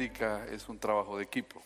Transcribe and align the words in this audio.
Es 0.00 0.68
un 0.68 0.78
trabajo 0.78 1.16
de 1.16 1.24
equipo. 1.24 1.62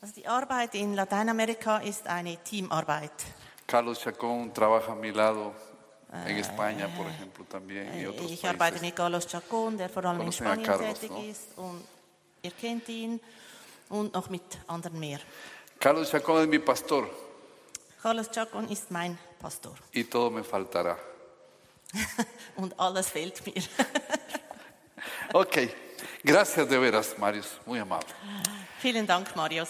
Also 0.00 0.14
die 0.14 0.26
Arbeit 0.26 0.74
in 0.74 0.94
Lateinamerika 0.94 1.78
ist 1.78 2.06
eine 2.06 2.36
Teamarbeit. 2.44 3.12
Carlos 3.66 4.00
Chacón 4.00 4.52
trabaja 4.52 4.92
a 4.92 4.94
mi 4.94 5.10
lado 5.12 5.54
en 6.26 6.36
España, 6.36 6.88
por 6.94 7.06
ejemplo, 7.06 7.44
también 7.46 7.98
y 7.98 8.06
otros 8.06 8.30
Ich 8.30 8.44
arbeite 8.44 8.78
países. 8.78 8.82
mit 8.82 8.94
Carlos 8.94 9.26
Chacón, 9.26 9.78
der 9.78 9.88
vor 9.88 10.06
allem 10.06 10.20
in 10.20 10.26
Conocen 10.26 10.46
a 10.46 10.50
Spanien 10.50 10.66
Carlos, 10.66 11.00
tätig 11.00 11.10
no? 11.10 11.22
ist 11.22 11.58
und 11.58 11.84
ihr 12.42 12.50
kennt 12.52 12.88
ihn 12.88 13.20
und 13.88 14.12
noch 14.12 14.28
mit 14.28 14.42
anderen 14.66 15.00
mehr. 15.00 15.20
Carlos 15.80 16.10
Chacón 16.12 16.42
es 16.42 16.48
mi 16.48 16.58
pastor 16.58 17.08
Carlos 18.02 18.30
Chacón 18.30 18.68
ist 18.70 18.90
mein 18.90 19.18
Pastor 19.40 19.74
y 19.92 20.04
todo 20.04 20.30
me 20.30 20.44
faltará. 20.44 20.98
und 22.56 22.78
alles 22.78 23.08
fehlt 23.08 23.44
mir. 23.46 23.62
Ok, 25.32 25.56
gracias 26.24 26.68
de 26.68 26.78
veras, 26.78 27.14
Marius, 27.18 27.46
muy 27.66 27.78
amable. 27.78 28.08
Vielen 28.82 29.06
Dank, 29.06 29.34
Marius. 29.36 29.68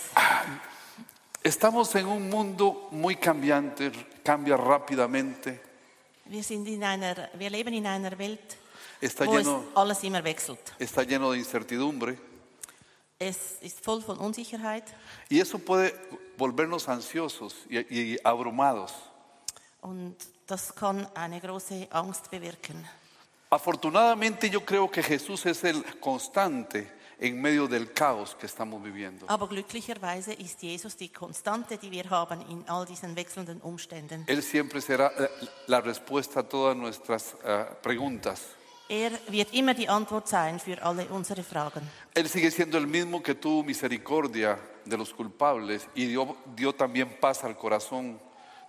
Estamos 1.42 1.94
en 1.94 2.06
un 2.06 2.30
mundo 2.30 2.88
muy 2.91 3.16
cambiante, 3.16 3.92
cambia 4.22 4.56
rápidamente, 4.56 5.61
Wir, 6.27 6.42
sind 6.42 6.66
in 6.69 6.83
einer, 6.83 7.28
wir 7.34 7.50
leben 7.50 7.74
in 7.74 7.86
einer 7.86 8.16
Welt, 8.19 8.56
está 8.98 9.27
wo 9.27 9.36
es 9.36 9.44
lleno, 9.46 9.64
alles 9.74 10.02
immer 10.05 10.24
wechselt. 10.24 10.72
está 10.78 11.02
lleno 11.02 11.33
de 11.33 11.38
incertidumbre 11.38 12.16
Es 13.18 13.58
ist 13.61 13.84
voll 13.84 14.00
von 14.02 14.18
Unsicherheit 14.18 14.84
y 15.28 15.39
eso 15.41 15.58
puede 15.58 15.92
volvernos 16.39 16.89
ansiosos 16.89 17.55
y, 17.68 17.78
y 17.91 18.18
abrumados. 18.24 18.92
und 19.83 20.16
das 20.46 20.74
kann 20.74 21.06
eine 21.14 21.41
große 21.42 21.89
Angst 21.91 22.30
bewirken. 22.30 22.89
Afortunadamente 23.55 24.50
yo 24.50 24.64
creo 24.64 24.91
que 24.91 25.00
Jesús 25.00 25.47
es 25.47 25.62
el 25.62 25.84
constante 26.00 26.91
en 27.20 27.41
medio 27.41 27.69
del 27.69 27.92
caos 27.92 28.34
que 28.34 28.46
estamos 28.46 28.83
viviendo. 28.83 29.27
Aber 29.28 29.48
glücklicherweise 29.48 30.33
ist 30.33 30.61
Jesus 30.61 30.96
die 30.96 31.11
Konstante, 31.11 31.78
die 31.78 31.88
wir 31.88 32.11
haben 32.11 32.41
in 32.50 32.64
all 32.66 32.84
diesen 32.84 33.14
wechselnden 33.14 33.61
Umständen. 33.61 34.24
Él 34.27 34.42
siempre 34.42 34.80
será 34.80 35.12
la, 35.16 35.30
la 35.69 35.80
respuesta 35.80 36.41
a 36.41 36.42
todas 36.42 36.77
nuestras 36.77 37.36
eh, 37.44 37.64
preguntas. 37.80 38.42
Er 38.88 39.12
wird 39.28 39.55
immer 39.55 39.74
die 39.74 39.89
Antwort 39.89 40.27
sein 40.27 40.58
für 40.58 40.83
alle 40.83 41.06
unsere 41.06 41.44
Fragen. 41.44 41.89
Él 42.12 42.28
sigue 42.28 42.50
siendo 42.50 42.77
el 42.77 42.89
mismo 42.89 43.22
que 43.22 43.36
tuvo 43.36 43.62
misericordia 43.62 44.58
de 44.84 44.96
los 44.96 45.14
culpables 45.14 45.86
y 45.94 46.06
dio, 46.06 46.36
dio 46.56 46.74
también 46.74 47.20
paz 47.20 47.44
al 47.44 47.56
corazón 47.56 48.18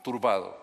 turbado. 0.03 0.55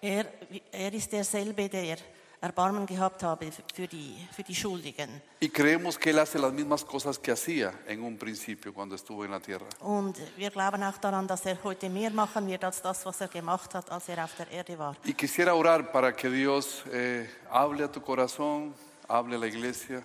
Er, 0.00 0.32
er 0.72 0.94
ist 0.94 1.12
derselbe, 1.12 1.68
der 1.68 1.98
Erbarmen 2.46 2.86
gehabt 2.86 3.22
habe 3.22 3.50
für 3.74 3.86
die, 3.86 4.14
für 4.32 4.42
die 4.42 4.54
Schuldigen. 4.54 5.22
Y 5.40 5.48
creemos 5.48 5.98
que 5.98 6.10
Él 6.10 6.18
hace 6.18 6.38
las 6.38 6.52
mismas 6.52 6.84
cosas 6.84 7.18
que 7.18 7.32
hacía 7.32 7.72
en 7.86 8.02
un 8.02 8.16
principio 8.16 8.72
cuando 8.72 8.94
estuvo 8.94 9.24
en 9.24 9.32
la 9.32 9.40
tierra. 9.40 9.66
Und 9.80 10.16
wir 10.36 10.50
glauben 10.50 10.82
auch 10.82 10.98
daran, 10.98 11.26
dass 11.26 11.44
er 11.44 11.58
heute 11.62 11.88
mehr 11.90 12.10
machen 12.10 12.46
wird 12.46 12.64
als 12.64 12.80
das, 12.80 13.04
was 13.04 13.20
er 13.20 13.28
gemacht 13.28 13.74
hat, 13.74 13.90
als 13.90 14.08
er 14.08 14.24
auf 14.24 14.34
der 14.36 14.50
Erde 14.50 14.78
war. 14.78 14.96
Y 15.04 15.12
quisiera 15.12 15.54
orar 15.54 15.90
para 15.90 16.14
que 16.14 16.30
Dios 16.30 16.84
eh, 16.92 17.28
hable 17.50 17.84
a 17.84 17.88
tu 17.90 18.00
corazón, 18.00 18.74
hable 19.08 19.36
a 19.36 19.38
la 19.38 19.46
iglesia. 19.46 20.02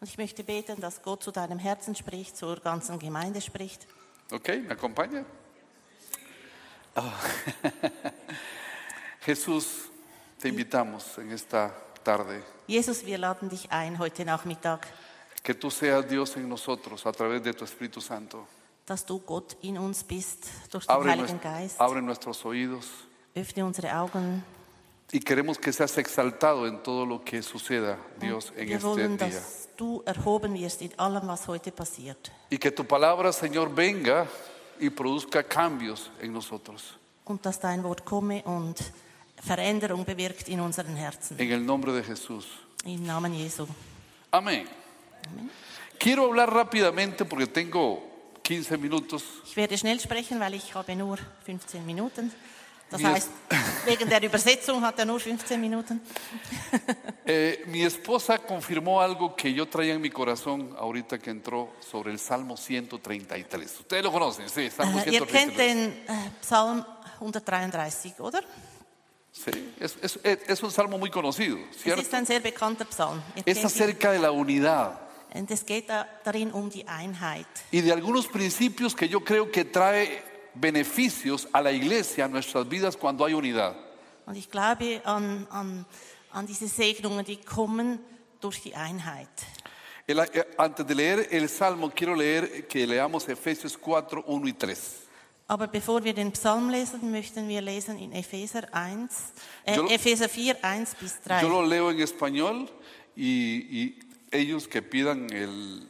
Und 0.00 0.08
ich 0.08 0.18
möchte 0.18 0.42
beten, 0.42 0.80
dass 0.80 1.00
Gott 1.02 1.22
zu 1.22 1.30
deinem 1.30 1.60
Herzen 1.60 1.94
spricht, 1.94 2.36
zur 2.36 2.56
ganzen 2.58 2.98
Gemeinde 2.98 3.40
spricht. 3.40 3.86
¿Ok? 4.32 4.48
¿Me 4.66 4.74
acompaña? 4.74 5.24
Ah. 6.96 7.12
Jesús, 9.24 9.91
te 10.42 10.48
invitamos 10.48 11.16
en 11.18 11.30
esta 11.30 11.72
tarde 12.02 12.42
Jesus, 12.66 13.04
wir 13.04 13.18
laden 13.18 13.48
dich 13.48 13.68
ein 13.70 13.96
heute 13.98 14.24
Nachmittag, 14.24 14.80
que 15.42 15.54
tú 15.54 15.70
seas 15.70 16.08
Dios 16.08 16.36
en 16.36 16.48
nosotros 16.48 17.06
a 17.06 17.12
través 17.12 17.42
de 17.42 17.52
tu 17.54 17.64
Espíritu 17.64 18.00
Santo. 18.00 18.46
dass 18.86 19.04
du 19.06 19.20
Gott 19.20 19.56
in 19.62 19.78
uns 19.78 20.02
bist, 20.02 20.46
durch 20.72 20.84
den 20.86 20.96
Abre, 20.96 21.10
Heiligen 21.12 21.38
nues- 21.38 21.42
Geist. 21.42 21.80
abre 21.80 22.02
nuestros 22.02 22.44
oídos 22.44 22.86
Öffne 23.36 23.62
unsere 23.64 23.90
Augen. 23.92 24.44
y 25.12 25.20
queremos 25.20 25.58
que 25.58 25.72
seas 25.72 25.96
exaltado 25.98 26.66
en 26.66 26.82
todo 26.82 27.06
lo 27.06 27.22
que 27.24 27.42
suceda, 27.42 27.96
Dios, 28.18 28.52
en 28.56 28.66
Wir 28.66 28.76
este 28.76 28.86
wollen, 28.88 29.16
día. 29.16 29.28
dass 29.28 29.68
du 29.76 30.02
erhoben 30.06 30.54
wirst 30.54 30.82
in 30.82 30.92
allem, 30.98 31.28
was 31.28 31.46
heute 31.46 31.70
passiert. 31.70 32.32
Y 32.50 32.58
que 32.58 32.72
tu 32.72 32.84
palabra, 32.84 33.32
Señor, 33.32 33.72
venga 33.74 34.26
y 34.80 34.90
produzca 34.90 35.42
cambios 35.44 36.10
en 36.20 36.32
nosotros. 36.32 36.98
Und 37.24 37.44
dass 37.46 37.60
dein 37.60 37.84
Wort 37.84 38.04
komme 38.04 38.42
und 38.44 38.76
Veränderung 39.44 40.04
bewirkt 40.04 40.48
in 40.48 40.60
unseren 40.60 40.96
Herzen. 40.96 41.38
En 41.38 41.50
el 41.50 41.64
nombre 41.64 41.92
de 41.92 42.02
Jesús. 42.02 42.46
Im 42.84 43.04
Namen 43.04 43.34
Jesu. 43.34 43.66
Amén. 44.30 44.66
Quiero 45.98 46.26
hablar 46.26 46.52
rápidamente 46.52 47.24
porque 47.24 47.46
tengo 47.46 48.02
15 48.42 48.80
minutos. 48.80 49.22
Ich 49.46 49.56
werde 49.56 49.76
schnell 49.76 50.00
sprechen, 50.00 50.40
weil 50.40 50.54
ich 50.54 50.74
habe 50.74 50.96
nur 50.96 51.18
15 51.44 51.84
Minuten. 51.84 52.32
Das 52.90 53.00
Mir 53.00 53.12
heißt, 53.12 53.30
wegen 53.86 54.08
der 54.08 54.22
Übersetzung 54.22 54.82
hat 54.82 54.98
er 54.98 55.06
nur 55.06 55.18
15 55.18 55.60
Minuten. 55.60 56.00
Eh, 57.24 57.62
mi 57.68 57.84
esposa 57.84 58.38
confirmó 58.38 59.00
algo 59.00 59.36
que 59.36 59.54
yo 59.54 59.68
traía 59.68 59.94
en 59.94 60.00
mi 60.00 60.10
corazón 60.10 60.74
ahorita 60.76 61.20
que 61.20 61.30
entró 61.30 61.72
sobre 61.78 62.10
el 62.10 62.18
Salmo 62.18 62.56
133. 62.56 63.78
Ustedes 63.78 64.02
lo 64.02 64.10
conocen, 64.10 64.48
sí, 64.48 64.68
Salmo 64.70 64.98
Äh, 64.98 65.12
ihr 65.12 65.24
kennt 65.24 65.56
133. 65.56 65.56
den 65.56 65.78
äh, 66.08 66.30
Psalm 66.40 66.84
133, 67.20 68.18
oder? 68.18 68.42
Sí, 69.32 69.72
es, 69.80 69.96
es- 70.02 70.18
es 70.22 70.62
un 70.62 70.70
salmo 70.70 70.98
muy 70.98 71.10
conocido, 71.10 71.56
Es 71.70 71.78
¿cierto? 71.82 72.02
ist 72.02 72.12
ein 72.12 72.26
sehr 72.26 72.40
bekannter 72.40 72.86
Psalm. 72.86 73.22
Es 73.46 73.64
acerca 73.64 74.12
de 74.12 74.18
la 74.18 74.30
unidad 74.30 74.98
Und 75.34 75.50
es 75.50 75.64
geht 75.64 75.88
da, 75.88 76.06
darin 76.24 76.52
um 76.52 76.68
die 76.68 76.86
Einheit. 76.86 77.46
y 77.70 77.80
de 77.80 77.90
algunos 77.92 78.26
principios 78.28 78.94
que 78.94 79.08
yo 79.08 79.20
creo 79.24 79.50
que 79.50 79.64
trae 79.64 80.22
beneficios 80.54 81.48
a 81.52 81.62
la 81.62 81.72
iglesia, 81.72 82.26
a 82.26 82.28
nuestras 82.28 82.68
vidas 82.68 82.94
cuando 82.96 83.24
hay 83.24 83.32
unidad. 83.32 83.74
Und 84.26 84.36
ich 84.36 84.50
glaube 84.50 85.00
an, 85.04 85.46
an, 85.50 85.86
an 86.32 86.46
diese 86.46 86.68
Segnungen, 86.68 87.24
die 87.24 87.38
kommen 87.38 88.00
durch 88.40 88.60
die 88.62 88.74
Einheit. 88.74 89.28
El- 90.06 90.18
eh, 90.18 90.44
antes 90.58 90.86
de 90.86 90.94
leer 90.94 91.26
el 91.32 91.48
salmo, 91.48 91.90
quiero 91.90 92.14
leer 92.14 92.66
que 92.68 92.86
leamos 92.86 93.26
Efesios 93.28 93.78
4, 93.78 94.22
1 94.26 94.46
y 94.48 94.52
3. 94.52 94.78
Aber 95.48 95.66
bevor 95.66 96.02
wir 96.04 96.14
den 96.14 96.32
Psalm 96.32 96.70
lesen, 96.70 97.10
möchten 97.10 97.48
wir 97.48 97.60
lesen 97.60 97.98
in 97.98 98.12
Epheser 98.12 98.62
1, 98.72 99.12
äh, 99.64 99.76
Yo 99.76 99.86
Epheser 99.88 100.28
4, 100.28 100.64
1 100.64 100.94
bis 100.94 101.20
3. 101.22 101.42
Yo 101.42 101.48
lo 101.48 101.62
leo 101.62 101.90
en 101.90 102.00
español 102.00 102.68
y, 103.14 103.82
y 103.82 103.98
ellos 104.30 104.66
que 104.66 104.80
pidan 104.80 105.30
el 105.30 105.86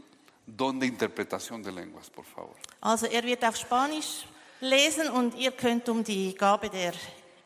don 0.46 0.80
de 0.80 0.86
interpretación 0.86 1.62
de 1.62 1.70
lenguas, 1.70 2.10
por 2.10 2.24
favor. 2.24 2.56
Also 2.80 3.06
er 3.06 3.24
wird 3.24 3.44
auf 3.44 3.56
Spanisch 3.56 4.26
lesen 4.60 5.08
und 5.10 5.34
ihr 5.36 5.52
könnt 5.52 5.88
um 5.88 6.02
die 6.02 6.34
Gabe 6.34 6.68
der 6.68 6.92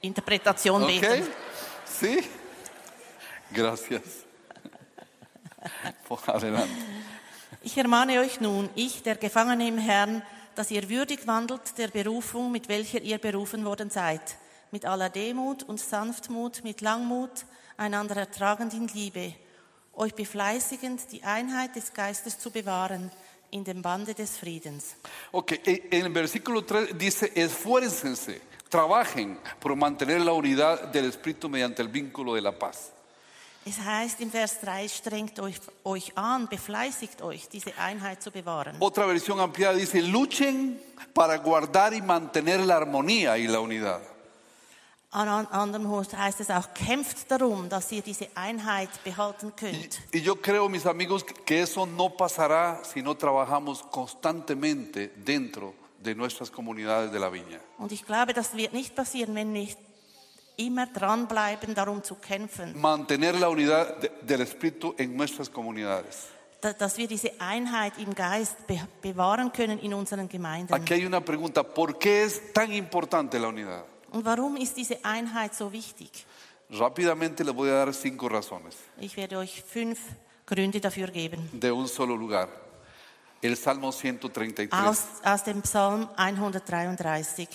Interpretation 0.01 0.83
¿Ok? 0.83 0.89
beten. 0.89 1.27
¿Sí? 1.85 2.21
Gracias. 3.53 4.03
Por 6.09 6.21
adelante. 6.29 6.71
Ich 7.63 7.77
ermahne 7.77 8.21
euch 8.21 8.41
nun, 8.41 8.69
ich, 8.75 9.03
der 9.03 9.17
Gefangene 9.17 9.67
im 9.67 9.79
Herrn, 9.79 10.23
dass 10.57 10.71
ihr 10.71 10.89
würdig 10.89 11.27
wandelt 11.27 11.79
der 11.79 11.89
Berufung, 11.89 12.51
mit 12.51 12.69
welcher 12.69 13.01
ihr 13.03 13.19
berufen 13.19 13.65
worden 13.65 13.91
seid, 13.91 14.23
mit 14.73 14.85
aller 14.85 15.11
Demut 15.11 15.63
und 15.63 15.79
Sanftmut, 15.79 16.65
mit 16.65 16.81
Langmut, 16.81 17.45
einander 17.77 18.17
ertragend 18.17 18.75
in 18.75 18.89
Liebe, 18.89 19.35
euch 19.95 20.15
befleißigend, 20.15 21.13
die 21.13 21.23
Einheit 21.23 21.77
des 21.77 21.93
Geistes 21.95 22.39
zu 22.39 22.51
bewahren, 22.51 23.11
in 23.51 23.63
dem 23.65 23.81
Bande 23.81 24.13
des 24.15 24.37
Friedens. 24.37 24.97
Ok, 25.33 25.53
e- 25.65 25.83
en 25.91 26.07
el 26.07 26.13
versículo 26.13 26.63
3 26.63 26.93
dice, 26.99 27.31
esfuércense, 27.35 28.41
trabajen 28.69 29.39
por 29.61 29.77
mantener 29.77 30.21
la 30.21 30.33
unidad 30.33 30.89
del 30.93 31.07
Espíritu 31.07 31.49
mediante 31.49 31.81
el 31.83 31.89
vínculo 31.89 32.35
de 32.35 32.41
la 32.43 32.53
paz. 32.59 32.93
Es 33.69 33.81
heißt 33.81 34.21
im 34.21 34.31
Vers 34.31 34.61
3, 34.61 34.87
strengt 34.87 35.41
euch, 35.41 35.57
euch 35.83 36.17
an, 36.17 36.47
befleißigt 36.47 37.21
euch, 37.21 37.49
diese 37.49 37.77
Einheit 37.77 38.23
zu 38.23 38.31
bewahren. 38.31 38.77
Otra 38.79 39.07
versión 39.07 39.41
ampliada 39.41 39.77
dice, 39.77 40.01
luchen 40.03 40.79
para 41.13 41.37
guardar 41.39 41.93
y 41.93 42.01
mantener 42.01 42.61
la 42.61 42.77
armonía 42.77 43.37
y 43.37 43.49
la 43.49 43.59
unidad. 43.59 44.01
An 45.11 45.29
an 45.29 45.47
anderem 45.51 45.91
heißt 45.91 46.41
es 46.41 46.51
auch, 46.51 46.75
kämpft 46.75 47.29
darum, 47.29 47.69
dass 47.69 47.91
ihr 47.91 48.03
diese 48.03 48.29
Einheit 48.37 48.91
behalten 49.03 49.53
könnt. 49.57 49.99
y 50.13 50.21
yo 50.21 50.37
creo, 50.37 50.69
mis 50.69 50.87
amigos, 50.87 51.25
que 51.25 51.63
eso 51.63 51.87
no 51.87 52.11
pasará 52.11 52.81
si 52.85 53.03
no 53.03 53.17
trabajamos 53.17 53.83
constantemente 53.91 55.13
dentro 55.17 55.75
de 55.99 56.15
nuestras 56.15 56.51
comunidades 56.51 57.11
de 57.11 57.19
la 57.19 57.31
viña. 57.31 57.59
Und 57.79 57.91
ich 57.91 58.07
glaube, 58.07 58.33
das 58.33 58.55
wird 58.55 58.73
nicht 58.73 58.95
passieren, 58.95 59.35
wenn 59.35 59.53
wir 59.53 59.63
immer 60.57 60.87
dranbleiben, 60.87 61.75
darum 61.75 62.03
zu 62.03 62.15
kämpfen, 62.17 62.79
Mantener 62.81 63.33
la 63.35 63.49
unidad 63.49 64.01
de- 64.01 64.11
del 64.23 64.41
Espíritu 64.43 64.95
en 64.99 65.17
nuestras 65.17 65.49
comunidades. 65.51 66.29
da- 66.61 66.73
dass 66.73 66.97
wir 66.97 67.07
diese 67.07 67.31
Einheit 67.39 67.93
im 67.99 68.15
Geist 68.15 68.67
be 68.67 68.81
bewahren 69.03 69.53
können 69.53 69.79
in 69.79 69.93
unseren 69.95 70.29
Gemeinden. 70.29 70.73
Aquí 70.75 70.95
hay 70.95 71.05
una 71.07 71.21
pregunta, 71.21 71.63
¿por 71.63 71.99
qué 71.99 72.25
es 72.25 72.41
tan 72.53 72.73
importante 72.73 73.39
la 73.39 73.49
unidad? 73.49 73.85
Und 74.11 74.25
warum 74.25 74.57
ist 74.57 74.77
diese 74.77 74.99
Einheit 75.05 75.55
so 75.55 75.71
wichtig? 75.71 76.11
Rápidamente 76.71 77.45
les 77.45 77.55
voy 77.55 77.69
a 77.71 77.85
dar 77.85 77.93
cinco 77.93 78.27
razones 78.29 78.75
Ich 78.99 79.17
werde 79.17 79.37
euch 79.39 79.63
fünf 79.63 79.99
Gründe 80.47 80.81
dafür 80.81 81.09
geben. 81.11 81.49
de 81.53 81.71
un 81.71 81.87
solo 81.87 82.17
lugar. 82.17 82.49
El 83.43 83.55
Salmo 83.57 83.93
133. 83.93 84.73
Aus, 84.73 85.05
aus 85.23 85.45
dem 85.45 85.61
Psalm 85.63 86.09
133. 86.17 87.49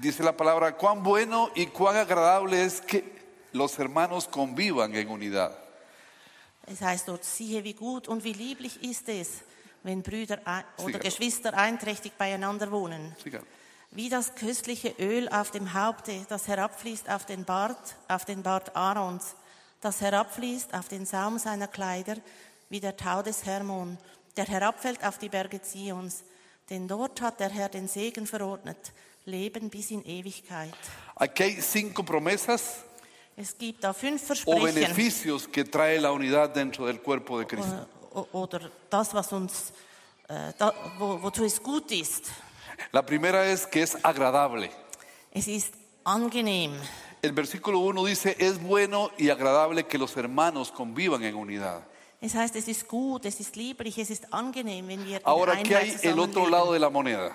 Dice 0.00 0.22
la 0.22 0.32
palabra, 0.32 0.76
cuán 0.78 1.02
bueno 1.02 1.50
y 1.54 1.66
cuán 1.66 1.96
agradable 1.96 2.64
es 2.64 2.80
que 2.80 3.04
los 3.52 3.78
hermanos 3.78 4.26
convivan 4.26 4.94
en 4.94 5.10
unidad. 5.10 5.52
Es 6.66 6.80
heißt 6.80 7.06
dort, 7.06 7.22
siehe, 7.22 7.62
wie 7.64 7.74
gut 7.74 8.08
und 8.08 8.24
wie 8.24 8.32
lieblich 8.32 8.82
ist 8.82 9.08
es, 9.08 9.42
wenn 9.82 10.02
Brüder 10.02 10.40
oder. 10.78 10.98
Geschwister 10.98 11.52
einträchtig 11.52 12.12
beieinander 12.16 12.70
wohnen. 12.70 13.14
Wie 13.90 14.08
das 14.08 14.34
köstliche 14.36 14.94
Öl 14.98 15.28
auf 15.28 15.50
dem 15.50 15.74
Haupte, 15.74 16.24
das 16.28 16.48
herabfließt 16.48 17.10
auf 17.10 17.26
den 17.26 17.44
Bart, 17.44 17.96
auf 18.08 18.24
den 18.24 18.42
Bart 18.42 18.74
Aarons, 18.76 19.34
das 19.82 20.00
herabfließt 20.00 20.72
auf 20.72 20.88
den 20.88 21.04
Saum 21.04 21.38
seiner 21.38 21.68
Kleider, 21.68 22.16
wie 22.70 22.80
der 22.80 22.96
Tau 22.96 23.22
des 23.22 23.44
Hermon, 23.44 23.98
der 24.36 24.46
herabfällt 24.46 25.04
auf 25.04 25.18
die 25.18 25.28
Berge 25.28 25.60
Zions. 25.60 26.22
Denn 26.70 26.86
dort 26.86 27.20
hat 27.20 27.40
der 27.40 27.50
Herr 27.50 27.68
den 27.68 27.88
Segen 27.88 28.26
verordnet, 28.26 28.92
Leben 29.26 29.68
bis 29.68 29.90
in 29.90 30.04
Ewigkeit. 30.06 30.72
Aquí 31.16 31.42
hay 31.42 31.60
cinco 31.60 32.02
promesas 32.04 32.84
Es 33.36 33.56
gibt 33.58 33.82
da 33.84 33.92
fünf 33.92 34.22
o 34.22 34.26
Versprechen. 34.26 34.74
beneficios 34.74 35.48
que 35.48 35.64
trae 35.64 35.98
la 36.00 36.12
unidad 36.12 36.50
dentro 36.54 36.86
del 36.86 37.00
cuerpo 37.00 37.38
de 37.38 37.46
Cristo. 37.46 37.86
O- 38.12 38.26
oder 38.32 38.70
das, 38.90 39.12
was 39.14 39.32
uns, 39.32 39.72
äh, 40.28 40.52
da, 40.58 40.72
wo, 40.98 41.20
wozu 41.22 41.44
es 41.44 41.62
gut 41.62 41.90
ist. 41.90 42.26
La 42.92 43.02
primera 43.02 43.44
es 43.46 43.66
que 43.66 43.82
es 43.82 43.96
agradable. 44.02 44.70
Es 45.32 45.48
ist 45.48 45.74
angenehm. 46.04 46.72
El 47.22 47.32
versículo 47.32 47.80
1 47.80 48.04
dice, 48.06 48.36
es 48.38 48.58
bueno 48.60 49.10
y 49.18 49.28
agradable 49.28 49.84
que 49.86 49.98
los 49.98 50.16
hermanos 50.16 50.72
convivan 50.72 51.22
en 51.24 51.34
unidad. 51.34 51.82
Es 52.20 52.34
heißt, 52.34 52.54
es 52.56 52.68
ist 52.68 52.86
gut, 52.86 53.24
es 53.24 53.40
ist 53.40 53.56
lieblich, 53.56 53.96
es 53.98 54.10
ist 54.10 54.32
angenehm, 54.32 54.88
wenn 54.88 55.06
wir 55.06 55.16
in 55.18 55.26
Ahora, 55.26 55.56
¿qué 55.62 55.74
hay 55.74 55.96
el 56.02 56.18
otro 56.18 56.46
lado 56.48 56.72
de 56.72 56.78
la 56.78 56.90
moneda? 56.90 57.32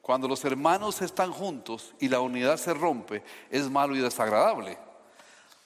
Cuando 0.00 0.26
los 0.26 0.42
hermanos 0.44 1.02
están 1.02 1.30
juntos 1.30 1.94
y 2.00 2.08
la 2.08 2.20
unidad 2.20 2.56
se 2.56 2.72
rompe, 2.72 3.22
es 3.50 3.68
malo 3.68 3.94
y 3.94 4.00
desagradable. 4.00 4.78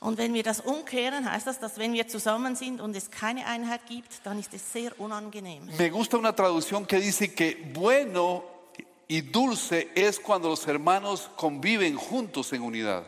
Und 0.01 0.17
wenn 0.17 0.33
wir 0.33 0.45
das 0.45 0.61
umkehren, 0.61 1.31
heißt 1.31 1.47
das, 1.47 1.59
dass 1.59 1.77
wenn 1.77 1.93
wir 1.93 2.07
zusammen 2.07 2.55
sind 2.55 2.81
und 2.81 2.95
es 2.97 3.11
keine 3.11 3.47
Einheit 3.47 3.81
gibt, 3.89 4.25
dann 4.25 4.39
ist 4.39 4.55
es 4.55 4.73
sehr 4.73 4.93
unangenehm. 5.01 5.69
Me 5.77 5.91
gusta 5.91 6.17
una 6.17 6.35
traducción 6.35 6.87
que 6.87 7.01
dice 7.01 7.35
que 7.35 7.57
bueno 7.75 8.45
y 9.09 9.23
dulce 9.23 9.89
es 9.95 10.21
cuando 10.21 10.49
los 10.49 10.67
hermanos 10.67 11.31
conviven 11.37 11.97
juntos 11.97 12.53
en 12.53 12.63
unidad. 12.63 13.05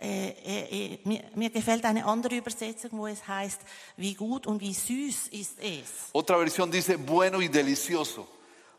Äh, 0.00 0.28
äh, 0.28 0.92
äh, 0.94 0.98
mir, 1.04 1.24
mir 1.34 1.50
gefällt 1.50 1.84
eine 1.84 2.04
andere 2.04 2.36
Übersetzung, 2.36 2.90
wo 2.92 3.08
es 3.08 3.26
heißt, 3.26 3.60
wie 3.96 4.14
gut 4.14 4.46
und 4.46 4.60
wie 4.60 4.72
süß 4.72 5.28
ist 5.32 5.58
es. 5.60 6.10
Otra 6.12 6.36
versión 6.38 6.70
dice 6.70 6.96
bueno 6.96 7.40
y 7.40 7.48
delicioso. 7.48 8.28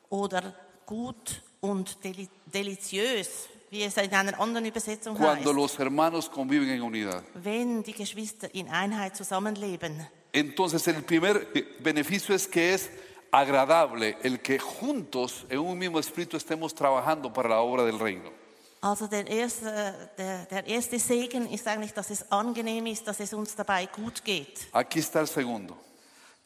Oder 0.10 0.56
gut 0.86 1.42
und 1.60 2.02
deli 2.06 2.30
deliziös, 2.46 3.50
wie 3.70 3.84
es 3.84 3.98
in 3.98 4.14
einer 4.14 4.40
anderen 4.40 4.66
Übersetzung 4.66 5.18
Cuando 5.18 5.50
heißt. 5.50 5.56
los 5.56 5.78
hermanos 5.78 6.32
conviven 6.32 6.70
en 6.70 6.82
unidad. 6.82 7.22
Wenn 7.34 7.84
die 7.84 7.94
Geschwister 7.94 8.48
in 8.56 8.70
Einheit 8.70 9.18
zusammenleben. 9.18 10.08
Entonces 10.32 10.88
el 10.88 11.04
primer 11.04 11.48
beneficio 11.80 12.34
es 12.34 12.48
que 12.48 12.74
es 12.76 12.90
agradable 13.30 14.16
el 14.24 14.40
que 14.40 14.58
juntos 14.58 15.46
en 15.50 15.60
un 15.60 15.78
mismo 15.78 16.00
espíritu 16.00 16.38
estemos 16.38 16.74
trabajando 16.74 17.34
para 17.34 17.50
la 17.50 17.60
obra 17.60 17.84
del 17.84 18.00
reino. 18.00 18.39
Also 18.82 19.08
der 19.08 19.28
erste, 19.28 20.10
der, 20.18 20.46
der 20.46 20.66
erste 20.68 20.98
Segen 21.00 21.50
ist 21.52 21.68
eigentlich, 21.68 21.94
dass 21.94 22.10
es 22.10 22.32
angenehm 22.32 22.86
ist, 22.86 23.06
dass 23.08 23.20
es 23.20 23.34
uns 23.34 23.56
dabei 23.56 23.88
gut 23.88 24.24
geht. 24.24 24.68
Aquí 24.72 25.00
está 25.00 25.20
el 25.20 25.28
segundo. 25.28 25.76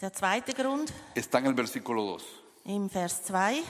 Der 0.02 0.12
zweite 0.12 0.54
Grund 0.54 0.92
Está 1.16 1.38
en 1.40 1.46
el 1.46 1.56
versículo 1.56 2.18
2. 2.18 2.24
im 2.66 2.90
Vers 2.90 3.24
2. 3.26 3.62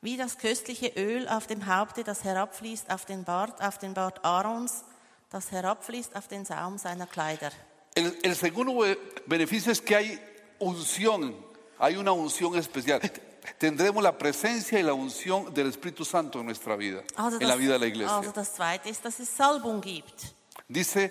Wie 0.00 0.16
das 0.16 0.38
köstliche 0.38 0.92
Öl 0.96 1.28
auf 1.28 1.46
dem 1.46 1.66
Haupte, 1.66 2.02
das 2.04 2.24
herabfließt 2.24 2.90
auf 2.90 3.04
den 3.04 3.24
Bart, 3.24 3.60
auf 3.62 3.78
den 3.78 3.94
Bart 3.94 4.24
Aarons, 4.24 4.84
das 5.30 5.50
herabfließt 5.52 6.16
auf 6.16 6.28
den 6.28 6.44
Saum 6.44 6.78
seiner 6.78 7.06
Kleider. 7.06 7.50
El, 7.94 8.16
el 8.22 8.34
segundo 8.34 8.78
be- 8.78 8.96
beneficio 9.26 9.70
es 9.72 9.80
que 9.84 9.94
hay 9.96 10.18
unción, 10.58 11.34
hay 11.78 11.96
una 11.96 12.12
unción 12.12 12.56
especial. 12.56 13.00
Tendremos 13.58 14.02
la 14.02 14.16
presencia 14.16 14.78
y 14.78 14.82
la 14.82 14.92
unción 14.94 15.52
del 15.52 15.68
Espíritu 15.68 16.04
Santo 16.04 16.40
en 16.40 16.46
nuestra 16.46 16.76
vida, 16.76 17.02
Also 17.16 17.38
en 17.40 17.42
la 17.48 17.54
das, 17.54 17.58
vida 17.58 17.72
de 17.74 17.78
la 17.80 17.86
iglesia. 17.86 18.16
also 18.16 18.32
das 18.32 18.54
zweite 18.54 18.88
ist, 18.88 19.04
dass 19.04 19.18
es 19.20 19.28
Salbung 19.28 19.80
gibt. 19.80 20.34
Dice 20.68 21.10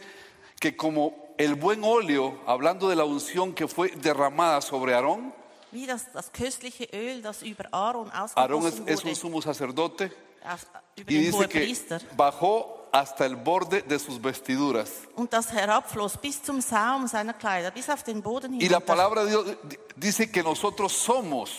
que 0.60 0.76
como 0.76 1.14
el 1.38 1.56
buen 1.56 1.84
óleo, 1.84 2.40
hablando 2.48 2.88
de 2.90 2.96
la 2.96 3.04
unción 3.04 3.54
que 3.54 3.68
fue 3.68 3.90
derramada 3.90 4.62
sobre 4.62 4.94
Aarón, 4.96 5.34
Wie 5.74 5.86
das, 5.88 6.12
das 6.12 6.32
köstliche 6.34 6.88
Öl, 6.94 7.22
das 7.22 7.42
über 7.44 7.66
Aaron 7.74 8.10
Aarón 8.12 8.66
es, 8.68 8.82
es 8.86 9.04
un 9.06 9.16
sumo 9.16 9.42
sacerdote 9.42 10.12
auf, 10.44 10.66
y 10.98 11.04
dice 11.04 11.48
que 11.48 11.60
Hohepriester. 11.60 12.02
bajó 12.18 12.90
hasta 12.92 13.26
el 13.26 13.38
borde 13.38 13.82
de 13.82 13.98
sus 13.98 14.22
vestiduras. 14.22 14.92
Und 15.16 15.32
das 15.32 15.52
herabfloss 15.54 16.18
bis 16.18 16.44
zum 16.44 16.60
Saum 16.62 17.08
seiner 17.08 17.34
Kleider, 17.34 17.72
bis 17.72 17.90
auf 17.90 18.04
den 18.04 18.22
Boden 18.22 18.54
Y 18.60 18.68
la 18.68 18.82
palabra 18.82 19.24
de 19.24 19.30
Dios 19.32 19.46
di- 19.64 19.78
dice 19.96 20.30
que 20.30 20.44
nosotros 20.44 20.92
somos 20.92 21.52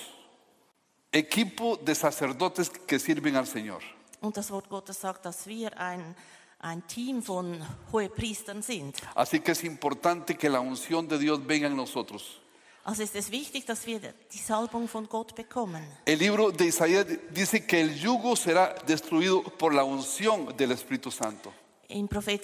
equipo 1.12 1.76
de 1.76 1.94
sacerdotes 1.94 2.70
que 2.70 2.98
sirven 2.98 3.36
al 3.36 3.46
Señor. 3.46 3.82
Und 4.20 4.36
das 4.36 4.50
Wort 4.50 4.68
Gottes 4.68 5.00
sagt, 5.00 5.24
dass 5.26 5.46
wir 5.46 5.78
ein, 5.78 6.14
ein 6.60 6.86
Team 6.86 7.22
von 7.22 7.60
Hohepriestern 7.92 8.62
sind. 8.62 8.96
Así 9.14 9.40
que 9.40 9.52
es 9.52 9.62
importante 9.64 10.36
que 10.36 10.48
la 10.48 10.60
unción 10.60 11.08
de 11.08 11.18
Dios 11.18 11.40
venga 11.46 11.66
en 11.66 11.76
nosotros. 11.76 12.38
Also 12.84 13.02
ist 13.04 13.14
es 13.14 13.30
wichtig, 13.30 13.64
dass 13.64 13.86
wir 13.86 14.00
die 14.32 14.38
Salbung 14.38 14.88
von 14.88 15.08
Gott 15.08 15.36
bekommen. 15.36 15.84
El 16.04 16.18
libro 16.18 16.50
de 16.50 16.66
Isaías 16.66 17.06
dice 17.30 17.64
que 17.64 17.80
el 17.80 17.94
yugo 17.94 18.34
será 18.34 18.74
destruido 18.86 19.42
por 19.42 19.72
la 19.72 19.84
unción 19.84 20.56
del 20.56 20.72
Espíritu 20.72 21.10
Santo. 21.10 21.52
Im 21.88 22.08
Prophet 22.08 22.42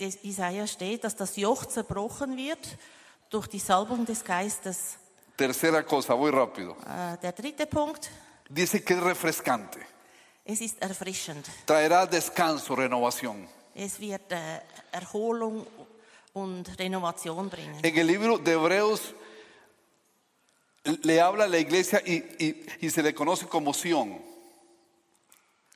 steht, 0.66 1.04
dass 1.04 1.16
das 1.16 1.36
Joch 1.36 1.64
zerbrochen 1.66 2.36
wird 2.36 2.76
durch 3.30 3.48
die 3.48 3.58
Salbung 3.58 4.04
des 4.04 4.22
Geistes. 4.22 4.98
Tercera 5.36 5.82
cosa, 5.82 6.14
voy 6.14 6.30
rápido. 6.30 6.76
Äh, 6.84 7.16
der 7.18 7.32
dritte 7.32 7.66
Punkt, 7.66 8.10
Dice 8.48 8.82
que 8.82 8.94
es 8.94 9.00
refrescante, 9.00 9.78
es 10.44 10.60
ist 10.60 10.80
erfrischend. 10.82 11.46
traerá 11.66 12.06
descanso, 12.06 12.74
renovación. 12.74 13.46
Es 13.74 14.00
wird 14.00 14.32
äh, 14.32 14.60
Erholung 14.92 15.66
und 16.32 16.66
Renovation 16.78 17.48
bringen. 17.50 17.84
En 17.84 17.96
el 17.98 18.06
libro 18.06 18.38
de 18.38 18.52
Hebreos 18.52 19.14
le 20.84 21.20
habla 21.20 21.44
a 21.44 21.48
la 21.48 21.58
iglesia 21.58 22.00
y, 22.04 22.14
y- 22.38 22.66
y 22.80 22.90
se 22.90 23.02
le 23.02 23.14
conoce 23.14 23.46
como 23.46 23.72
Sión. 23.74 24.20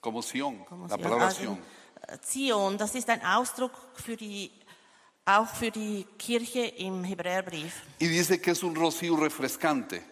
Como 0.01 0.23
Sión, 0.23 0.65
Como 0.65 0.89
la 0.89 0.97
palabra 0.99 1.27
Also, 1.29 1.41
Sión. 1.43 1.59
Zion, 2.25 2.77
das 2.79 2.95
ist 2.95 3.09
ein 3.09 3.25
Ausdruck 3.25 3.73
für 3.95 4.17
die, 4.17 4.51
auch 5.25 5.47
für 5.47 5.71
die 5.71 6.05
Kirche 6.19 6.61
im 6.67 7.05
Hebräerbrief. 7.05 7.73
Y 8.01 8.09
dice 8.09 8.41
que 8.41 8.51
es 8.53 8.63
un 8.65 8.75
rocío 8.75 9.17
refrescante. 9.17 10.03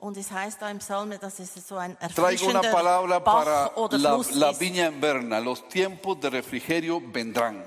Und 0.00 0.16
es 0.16 0.30
heißt 0.30 0.62
da 0.62 0.70
im 0.70 0.78
Psalm, 0.78 1.12
dass 1.20 1.38
es 1.40 1.52
so 1.68 1.76
ein 1.76 1.96
Traigo 2.16 2.46
una 2.48 2.62
palabra 2.62 3.20
para 3.20 3.66
Bach 3.68 3.76
oder 3.76 3.98
la, 3.98 4.14
Fluss 4.14 4.32
la 4.34 4.50
ist. 4.50 4.60
viña 4.60 4.86
en 4.86 4.98
Berna. 5.00 5.38
Los 5.40 5.68
tiempos 5.68 6.18
de 6.20 6.30
refrigerio 6.30 7.00
vendrán. 7.12 7.62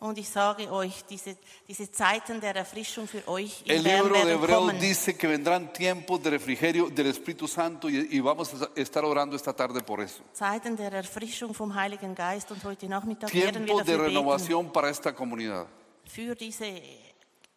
Und 0.00 0.16
ich 0.16 0.28
sage 0.28 0.70
euch, 0.72 1.04
diese, 1.10 1.36
diese 1.66 1.90
Zeiten 1.90 2.40
der 2.40 2.54
Erfrischung 2.54 3.08
für 3.08 3.26
euch 3.26 3.62
in 3.64 3.70
El 3.76 3.82
Bern 3.82 3.96
libro 4.04 4.14
de 4.14 4.24
werden 4.26 4.40
Hebreos 4.42 4.58
kommen. 4.58 4.78
dice 4.80 5.16
que 5.16 5.26
vendrán 5.28 5.72
tiempos 5.72 6.22
de 6.22 6.30
refrigerio 6.30 6.88
del 6.88 7.06
Espíritu 7.08 7.48
Santo 7.48 7.88
y, 7.88 8.08
y 8.10 8.20
vamos 8.20 8.52
a 8.62 8.68
estar 8.76 9.04
orando 9.04 9.34
esta 9.36 9.52
tarde 9.52 9.80
por 9.80 10.00
eso. 10.00 10.22
Zeiten 10.32 10.76
der 10.76 10.92
Erfrischung 10.94 11.52
vom 11.54 11.72
Heiligen 11.74 12.14
Geist 12.14 12.50
und 12.52 12.62
heute 12.64 12.88
Nachmittag 12.88 13.32
werden 13.34 13.66
wir 13.66 13.74
Tiempos 13.74 13.86
de 13.86 13.94
dafür 13.96 14.04
beten. 14.04 14.16
renovación 14.16 14.72
para 14.72 14.88
esta 14.90 15.12
comunidad. 15.12 15.66
Für 16.06 16.34
diese 16.36 16.80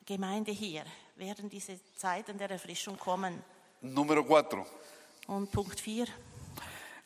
Gemeinde 0.06 0.52
hier 0.52 0.84
werden 1.18 1.48
diese 1.50 1.80
Zeiten 1.96 2.38
der 2.40 2.50
Erfrischung 2.52 2.98
kommen. 2.98 3.44
Número 3.82 4.26
cuatro. 4.26 4.66
Und 5.28 5.52
Punkt 5.52 5.80
4. 5.80 6.08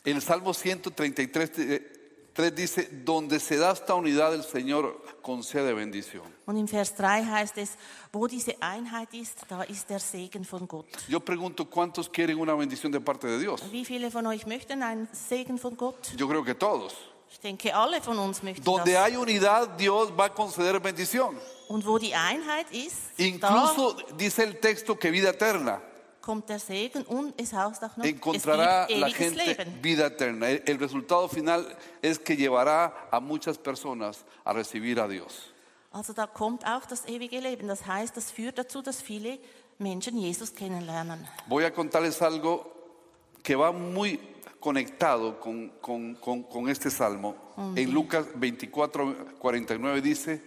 El 0.03 0.21
Salmo 0.21 0.53
133 0.53 1.51
eh, 1.57 1.95
3 2.35 2.53
dice, 2.53 2.89
donde 3.05 3.39
se 3.39 3.55
da 3.57 3.71
esta 3.71 3.95
unidad 3.95 4.33
el 4.33 4.43
Señor 4.43 5.01
concede 5.21 5.73
bendición. 5.73 6.23
Und 6.45 6.57
im 6.57 6.67
Vers 6.67 6.93
3 6.95 7.23
heißt 7.23 7.57
es, 7.57 7.71
wo 8.11 8.27
diese 8.27 8.61
Einheit 8.61 9.13
ist, 9.13 9.45
da 9.47 9.63
ist 9.63 9.89
der 9.89 9.99
Segen 9.99 10.43
von 10.43 10.67
Gott. 10.67 10.85
Yo 11.07 11.21
pregunto, 11.21 11.65
¿cuántos 11.65 12.09
quieren 12.09 12.37
una 12.39 12.53
bendición 12.53 12.91
de 12.91 12.99
parte 12.99 13.27
de 13.27 13.39
Dios? 13.39 13.61
Wie 13.71 13.85
viele 13.85 14.11
von 14.11 14.25
euch 14.27 14.45
möchten 14.45 14.83
einen 14.83 15.07
Segen 15.13 15.57
von 15.57 15.77
Gott? 15.77 16.13
Yo 16.17 16.27
creo 16.27 16.43
que 16.43 16.55
todos. 16.55 16.93
Ich 17.31 17.39
denke, 17.39 17.73
alle 17.73 18.01
von 18.01 18.19
uns 18.19 18.43
möchten 18.43 18.63
Donde 18.63 18.91
das. 18.91 19.03
hay 19.03 19.15
unidad, 19.15 19.77
Dios 19.77 20.11
va 20.11 20.25
a 20.25 20.29
conceder 20.29 20.79
bendición. 20.81 21.37
Und 21.69 21.85
wo 21.85 21.97
die 21.97 22.13
Einheit 22.13 22.69
ist, 22.71 23.17
Incluso 23.17 23.95
dice 24.17 24.43
el 24.43 24.59
texto 24.59 24.99
que 24.99 25.09
vida 25.09 25.29
eterna. 25.29 25.81
Da 26.25 26.31
kommt 26.31 26.49
der 26.49 26.59
Segen 26.59 27.03
und 27.03 27.39
es 27.39 27.53
heißt 27.53 27.83
auch 27.83 27.97
noch, 27.97 28.03
es 28.03 28.11
Encontrará 28.11 28.87
gibt 28.87 28.99
la 28.99 29.07
ewiges 29.07 29.17
gente 29.17 29.43
Leben. 29.45 29.79
vida 29.83 30.07
eterna. 30.07 30.49
El 30.49 30.63
el 30.65 30.79
resultado 30.79 31.27
final 31.27 31.65
es 32.01 32.17
que 32.17 32.35
llevará 32.35 32.91
a 33.11 33.19
muchas 33.19 33.57
personas 33.59 34.25
a 34.43 34.51
recibir 34.53 34.99
a 34.99 35.07
Dios. 35.07 35.53
Also 35.91 36.13
da 36.13 36.25
kommt 36.27 36.65
auch 36.65 36.85
das 36.87 37.05
ewige 37.07 37.39
Leben. 37.39 37.67
Das 37.67 37.85
heißt, 37.85 38.17
das 38.17 38.31
führt 38.31 38.57
dazu, 38.57 38.81
dass 38.81 39.01
viele 39.01 39.37
Menschen 39.77 40.17
Jesus 40.17 40.51
kennenlernen. 40.53 41.27
Voy 41.47 41.63
a 41.63 41.71
contarles 41.71 42.19
algo 42.21 42.65
que 43.43 43.55
va 43.55 43.71
muy 43.71 44.19
conectado 44.59 45.39
con, 45.39 45.69
con- 45.79 46.15
con- 46.15 46.43
con 46.43 46.67
este 46.69 46.89
salmo. 46.89 47.35
En 47.75 47.91
Lucas 47.91 48.25
24, 48.35 49.37
49 49.39 50.01
dice, 50.01 50.41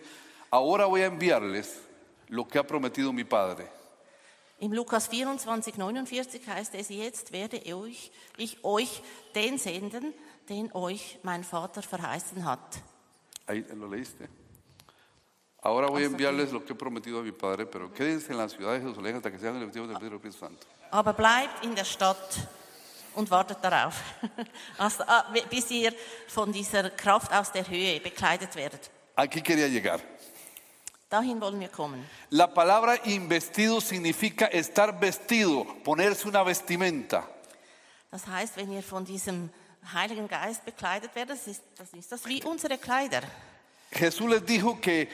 ahora 0.50 0.86
voy 0.86 1.02
a 1.02 1.06
enviarles 1.06 1.80
lo 2.28 2.46
que 2.48 2.58
ha 2.58 2.66
prometido 2.66 3.12
mi 3.12 3.22
Padre. 3.24 3.77
Im 4.60 4.72
Lukas 4.72 5.06
24, 5.06 5.76
49 5.76 6.48
heißt 6.48 6.74
es, 6.74 6.88
jetzt 6.88 7.32
werde 7.32 7.58
ich, 7.58 8.10
ich 8.36 8.64
euch 8.64 9.02
den 9.34 9.56
senden, 9.56 10.12
den 10.48 10.72
euch 10.72 11.18
mein 11.22 11.44
Vater 11.44 11.82
verheißen 11.82 12.44
hat. 12.44 12.82
Ahí 13.46 13.64
lo 13.74 13.86
leíste. 13.88 14.28
Ahora 15.62 15.88
voy 15.88 16.02
a 16.02 16.06
enviarles 16.06 16.52
lo 16.52 16.64
que 16.64 16.72
he 16.72 16.76
prometido 16.76 17.20
a 17.20 17.22
mi 17.22 17.32
Padre, 17.32 17.66
pero 17.66 17.92
quédense 17.92 18.32
en 18.32 18.38
la 18.38 18.48
ciudad 18.48 18.74
de 18.74 18.80
Jerusalén 18.80 19.16
hasta 19.16 19.30
que 19.30 19.38
sean 19.38 19.58
revestidos 19.58 19.88
del 19.88 19.96
Espíritu 19.96 20.32
Santo. 20.32 20.66
Aber 20.90 21.12
bleibt 21.14 21.64
in 21.64 21.74
der 21.74 21.84
Stadt 21.84 22.48
und 23.14 23.30
wartet 23.30 23.58
darauf, 23.62 23.94
also, 24.78 25.02
ah, 25.06 25.24
bis 25.50 25.70
ihr 25.70 25.92
von 26.28 26.52
dieser 26.52 26.90
Kraft 26.90 27.32
aus 27.32 27.50
der 27.52 27.68
Höhe 27.68 28.00
bekleidet 28.00 28.54
werdet. 28.54 28.90
Aquí 29.16 29.42
quería 29.42 29.66
llegar. 29.66 30.00
Dahin 31.10 31.40
wollen 31.40 31.58
wir 31.58 31.68
kommen. 31.68 32.04
La 32.30 32.52
palabra 32.52 32.96
investido 33.04 33.80
significa 33.80 34.46
estar 34.46 35.00
vestido, 35.00 35.64
ponerse 35.82 36.28
una 36.28 36.42
vestimenta. 36.42 37.26
Das 38.10 38.26
heißt, 38.26 38.56
wenn 38.56 38.70
ihr 38.72 38.82
von 38.82 39.04
diesem 39.04 39.50
Heiligen 39.92 40.28
Geist 40.28 40.64
bekleidet 40.64 41.14
werdet, 41.14 41.38
das 41.38 41.46
ist 41.46 41.62
das, 41.76 41.92
ist 41.94 42.12
das 42.12 42.26
wie 42.26 42.42
unsere 42.42 42.76
Kleider. 42.76 43.22
Jesús 43.90 44.28
les 44.28 44.44
dijo 44.44 44.78
que 44.80 45.08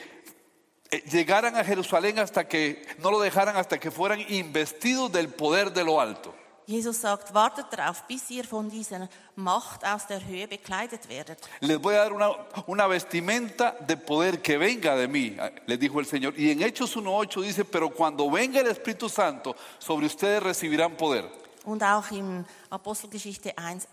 eh, 0.91 1.01
llegaran 1.09 1.55
a 1.55 1.63
Jerusalén 1.63 2.19
hasta 2.19 2.45
que 2.45 2.85
no 2.99 3.09
lo 3.09 3.21
dejaran 3.21 3.55
hasta 3.55 3.79
que 3.79 3.89
fueran 3.89 4.19
investidos 4.27 5.11
del 5.13 5.29
poder 5.29 5.71
de 5.71 5.83
lo 5.85 6.01
alto. 6.01 6.35
Jesus 6.67 7.01
sagt, 7.01 7.33
wartet 7.33 7.67
darauf, 7.71 8.03
bis 8.07 8.29
ihr 8.31 8.43
von 8.43 8.69
dieser 8.69 9.07
Macht 9.35 9.85
aus 9.85 10.07
der 10.07 10.25
Höhe 10.25 10.47
bekleidet 10.47 11.07
werdet. 11.07 11.47
Les 11.61 11.77
voy 11.77 11.95
a 11.95 12.03
dar 12.03 12.13
una, 12.13 12.31
una 12.65 12.87
vestimenta 12.87 13.75
de 13.87 13.95
poder 13.95 14.41
que 14.41 14.57
venga 14.57 14.95
de 14.95 15.07
mí, 15.07 15.37
les 15.67 15.79
dijo 15.79 15.99
el 15.99 16.07
Señor. 16.07 16.33
Y 16.37 16.51
en 16.51 16.61
Hechos 16.61 16.97
1.8 16.97 17.41
dice, 17.43 17.65
pero 17.65 17.89
cuando 17.91 18.29
venga 18.31 18.61
el 18.61 18.67
Espíritu 18.67 19.09
Santo, 19.09 19.55
sobre 19.77 20.07
ustedes 20.07 20.41
recibirán 20.41 20.97
poder. 20.97 21.29
Und 21.65 21.83
auch 21.83 22.11
in 22.11 22.45
Apostelgeschichte 22.69 23.53
1,8 23.57 23.85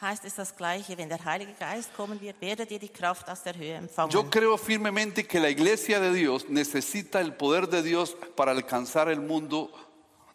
heißt 0.00 0.24
es 0.24 0.34
das 0.34 0.54
Gleiche. 0.56 0.98
Wenn 0.98 1.08
der 1.08 1.24
Heilige 1.24 1.52
Geist 1.58 1.94
kommen 1.96 2.20
wird, 2.20 2.40
werdet 2.40 2.70
ihr 2.70 2.78
die 2.78 2.88
Kraft 2.88 3.28
aus 3.30 3.42
der 3.42 3.56
Höhe 3.56 3.74
empfangen. 3.74 4.10
Yo 4.10 4.28
creo 4.28 4.58
firmemente 4.58 5.24
que 5.26 5.38
la 5.38 5.48
iglesia 5.48 6.00
de 6.00 6.12
Dios 6.12 6.48
necesita 6.48 7.20
el 7.20 7.34
poder 7.34 7.68
de 7.68 7.82
Dios 7.82 8.16
para 8.36 8.50
alcanzar 8.50 9.08
el 9.08 9.20
mundo 9.20 9.70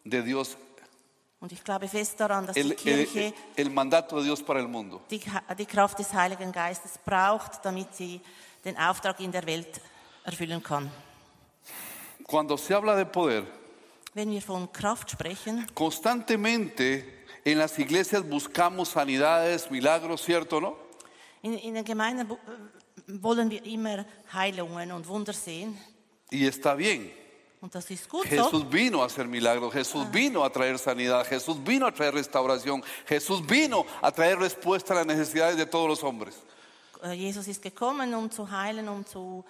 de 0.04 0.24
Dios, 0.24 0.58
Und 1.40 1.52
ich 1.52 1.64
glaube 1.64 1.88
fest 1.88 2.20
daran, 2.20 2.48
dass 2.48 2.56
die 2.56 2.62
el, 2.62 2.72
el- 2.72 2.76
Kirche 2.78 3.34
el 3.56 3.70
mandato 3.70 4.16
de 4.18 4.24
Dios 4.26 4.42
para 4.42 4.60
el 4.60 4.68
mundo. 4.68 5.02
die, 5.12 5.22
die 5.58 5.66
Kraft 5.68 6.00
des 6.00 6.12
Heiligen 6.14 6.52
Geistes 6.52 6.98
braucht, 7.06 7.64
damit 7.64 7.94
sie 7.96 8.20
den 8.66 8.76
Auftrag 8.78 9.20
in 9.20 9.32
der 9.32 9.46
Welt 9.46 9.80
erfüllen 10.24 10.64
kann. 10.64 10.90
Cuando 12.26 12.58
se 12.58 12.74
habla 12.74 12.96
de 12.96 13.06
poder, 13.06 13.44
Wenn 14.16 14.32
wir 14.32 14.42
von 14.42 14.72
Kraft 14.74 15.12
sprechen, 15.12 15.68
constantemente 15.76 17.04
en 17.46 17.60
las 17.60 17.78
iglesias 17.78 18.24
buscamos 18.28 18.90
sanidades, 18.90 19.70
milagros, 19.70 20.24
¿cierto 20.24 20.60
no? 20.60 20.76
in, 21.44 21.54
in 21.60 21.76
den 21.76 21.86
Gemeinden 21.86 22.28
wo- 22.28 22.40
wollen 23.22 23.50
wir 23.52 23.64
immer 23.64 24.06
Heilungen 24.34 24.92
und 24.92 25.08
Wunder 25.08 25.34
sehen. 25.34 25.78
Y 26.32 26.46
está 26.48 26.74
bien. 26.76 27.12
Jesús 28.26 28.70
vino 28.70 29.02
a 29.02 29.08
hacer 29.08 29.28
milagros, 29.28 29.74
Jesús 29.74 30.10
vino 30.12 30.44
a 30.44 30.50
traer 30.52 30.78
sanidad, 30.78 31.26
Jesús 31.26 31.58
vino 31.64 31.88
a 31.88 31.92
traer 31.92 32.14
restauración, 32.14 32.84
Jesús 33.08 33.46
vino 33.46 33.86
a 34.02 34.12
traer 34.12 34.38
respuesta 34.38 34.94
a 34.94 34.98
las 34.98 35.08
necesidades 35.08 35.58
de 35.58 35.66
todos 35.66 35.90
los 35.90 36.04
hombres. 36.04 36.36
Äh, 37.04 37.16
Jesus 37.16 37.48
ist 37.48 37.62
gekommen, 37.62 38.14
um 38.14 38.30
zu 38.30 38.48
heilen, 38.50 38.88
um, 38.88 39.06
zu, 39.06 39.44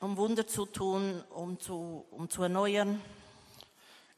um 0.00 0.16
Wunder 0.16 0.46
zu 0.46 0.66
tun, 0.66 1.24
um 1.30 1.58
zu, 1.58 2.04
um 2.10 2.28
zu 2.28 2.42
erneuern. 2.42 3.00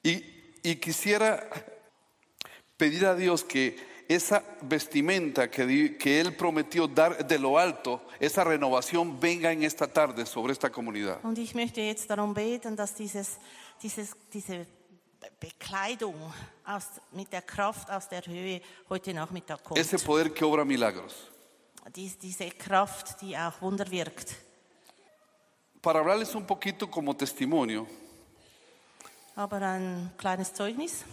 Y, 0.03 0.23
y 0.63 0.77
quisiera 0.77 1.43
pedir 2.77 3.07
a 3.07 3.15
Dios 3.15 3.45
que 3.45 3.77
esa 4.09 4.43
vestimenta 4.63 5.51
que, 5.51 5.97
que 5.99 6.21
Él 6.21 6.35
prometió 6.37 6.87
dar 6.87 7.27
de 7.27 7.39
lo 7.39 7.59
alto, 7.59 8.01
esa 8.21 8.45
renovación 8.45 9.19
venga 9.19 9.51
en 9.53 9.63
esta 9.63 9.87
tarde 9.87 10.25
sobre 10.27 10.53
esta 10.53 10.71
comunidad. 10.71 11.19
Und 11.25 11.39
ich 11.39 11.55
möchte 11.55 11.81
jetzt 11.81 12.09
darum 12.09 12.33
beten, 12.35 12.77
dass 12.77 12.95
dieses, 12.95 13.39
dieses, 13.83 14.15
diese 14.33 14.67
Be- 15.21 15.31
Bekleidung 15.41 16.15
aus, 16.65 16.85
mit 17.13 17.33
der 17.33 17.43
Kraft 17.43 17.91
aus 17.91 18.09
der 18.09 18.23
Höhe 18.27 18.61
heute 18.89 19.13
Nachmittag 19.13 19.65
kommt. 19.65 19.79
Ese 19.79 19.99
poder 19.99 20.31
que 20.31 20.45
obra 20.45 20.65
milagros. 20.65 21.15
Dies, 21.95 22.19
diese 22.19 22.49
Kraft, 22.51 23.21
die 23.23 23.37
auch 23.37 23.61
Wunder 23.63 23.91
wirkt. 23.91 24.35
Para 25.83 26.01
hablarles 26.01 26.35
un 26.35 26.45
poquito 26.47 26.89
como 26.91 27.15
testimonio, 27.15 27.87
Aber 29.37 29.61
ein 29.63 30.11
kleines 30.17 30.53
Zeugnis. 30.55 31.05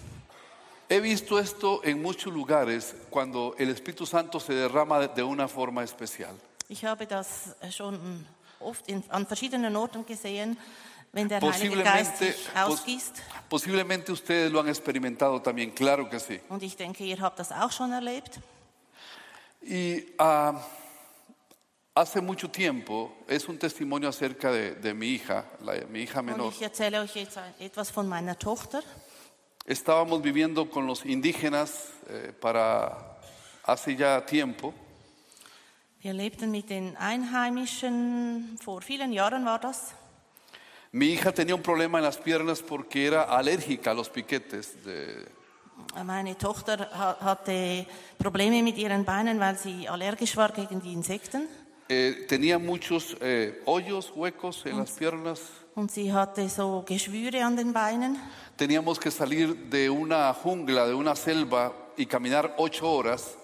He 0.89 0.99
visto 0.99 1.39
esto 1.39 1.81
en 1.83 2.01
muchos 2.01 2.33
lugares 2.33 2.95
cuando 3.09 3.55
el 3.57 3.69
Espíritu 3.69 4.05
Santo 4.05 4.39
se 4.39 4.53
derrama 4.53 5.07
de- 5.07 5.23
una 5.23 5.47
forma 5.47 5.83
especial. 5.83 6.35
Ich 6.69 6.83
habe 6.85 7.05
das 7.07 7.55
schon 7.71 8.25
oft 8.59 8.87
in, 8.87 9.03
an 9.09 9.25
verschiedenen 9.27 9.75
Orten 9.75 10.05
gesehen, 10.05 10.57
wenn 11.11 11.27
der 11.27 11.41
Heilige 11.41 11.83
Geist 11.83 12.17
sich 12.17 12.35
ausgießt. 12.55 13.21
posiblemente 13.49 14.11
ustedes 14.11 14.51
lo 14.51 14.59
han 14.59 14.67
experimentado 14.69 15.41
también, 15.41 15.71
claro 15.75 16.09
que 16.09 16.19
sí. 16.19 16.39
Und 16.49 16.63
ich 16.63 16.75
denke, 16.75 17.03
ihr 17.03 17.19
habt 17.19 17.37
das 17.39 17.51
auch 17.51 17.71
schon 17.71 17.91
erlebt. 17.91 18.39
Y 19.61 20.05
ah, 20.17 20.55
hace 21.95 22.21
mucho 22.21 22.49
tiempo, 22.49 23.13
es 23.27 23.47
un 23.47 23.57
testimonio 23.57 24.09
acerca 24.09 24.51
de, 24.51 24.75
de 24.75 24.93
mi 24.93 25.07
hija, 25.15 25.45
la- 25.61 25.85
mi 25.89 26.01
hija 26.03 26.19
Und 26.19 26.25
menor. 26.25 26.49
ich 26.51 26.61
erzähle 26.61 26.99
euch 27.01 27.15
jetzt 27.15 27.37
etwas 27.59 27.91
von 27.91 28.07
meiner 28.07 28.37
Tochter. 28.37 28.81
Estábamos 29.65 30.21
viviendo 30.21 30.69
con 30.69 30.85
los 30.87 31.05
indígenas 31.05 31.89
eh, 32.09 32.33
para 32.39 33.17
hace 33.65 33.95
ya 33.95 34.25
tiempo 34.25 34.73
Wir 36.03 36.13
lebten 36.13 36.51
mit 36.51 36.69
den 36.69 36.97
Einheimischen, 36.97 38.57
vor 38.61 38.81
vielen 38.81 39.13
Jahren 39.13 39.45
war 39.45 39.59
das. 39.61 39.93
Mi 40.91 41.13
hija 41.13 41.31
tenía 41.31 41.55
un 41.55 41.61
problema 41.61 41.97
en 41.97 42.03
las 42.03 42.17
piernas 42.17 42.61
porque 42.61 43.07
era 43.07 43.23
alérgica 43.23 43.91
a 43.91 43.93
los 43.93 44.09
piquetes. 44.09 44.83
de- 44.83 45.25
Meine 46.03 46.35
Tochter 46.35 46.89
ha- 46.93 47.17
hatte 47.21 47.87
Probleme 48.17 48.61
mit 48.61 48.77
ihren 48.77 49.05
Beinen, 49.05 49.39
weil 49.39 49.57
sie 49.57 49.87
allergisch 49.87 50.35
war 50.35 50.51
gegen 50.51 50.81
die 50.81 50.91
Insekten. 50.91 51.47
eh, 51.87 52.25
tenía 52.27 52.59
muchos 52.59 53.15
eh, 53.21 53.61
hoyos, 53.65 54.11
huecos 54.13 54.65
en 54.65 54.79
las 54.79 54.91
piernas. 54.91 55.39
Und 55.75 55.91
sie 55.91 56.13
hatte 56.13 56.47
so 56.49 56.83
Geschwüre 56.85 57.43
an 57.43 57.55
den 57.55 57.73
Beinen. 57.73 58.17
Teníamos 58.57 58.99
que 58.99 59.09
salir 59.09 59.55
de 59.69 59.89
una 59.89 60.31
jungla, 60.33 60.85
de 60.85 60.93
una 60.93 61.15
selva 61.15 61.71
y 61.97 62.05
caminar 62.05 62.53
ocho 62.57 62.87
horas. 62.87 63.35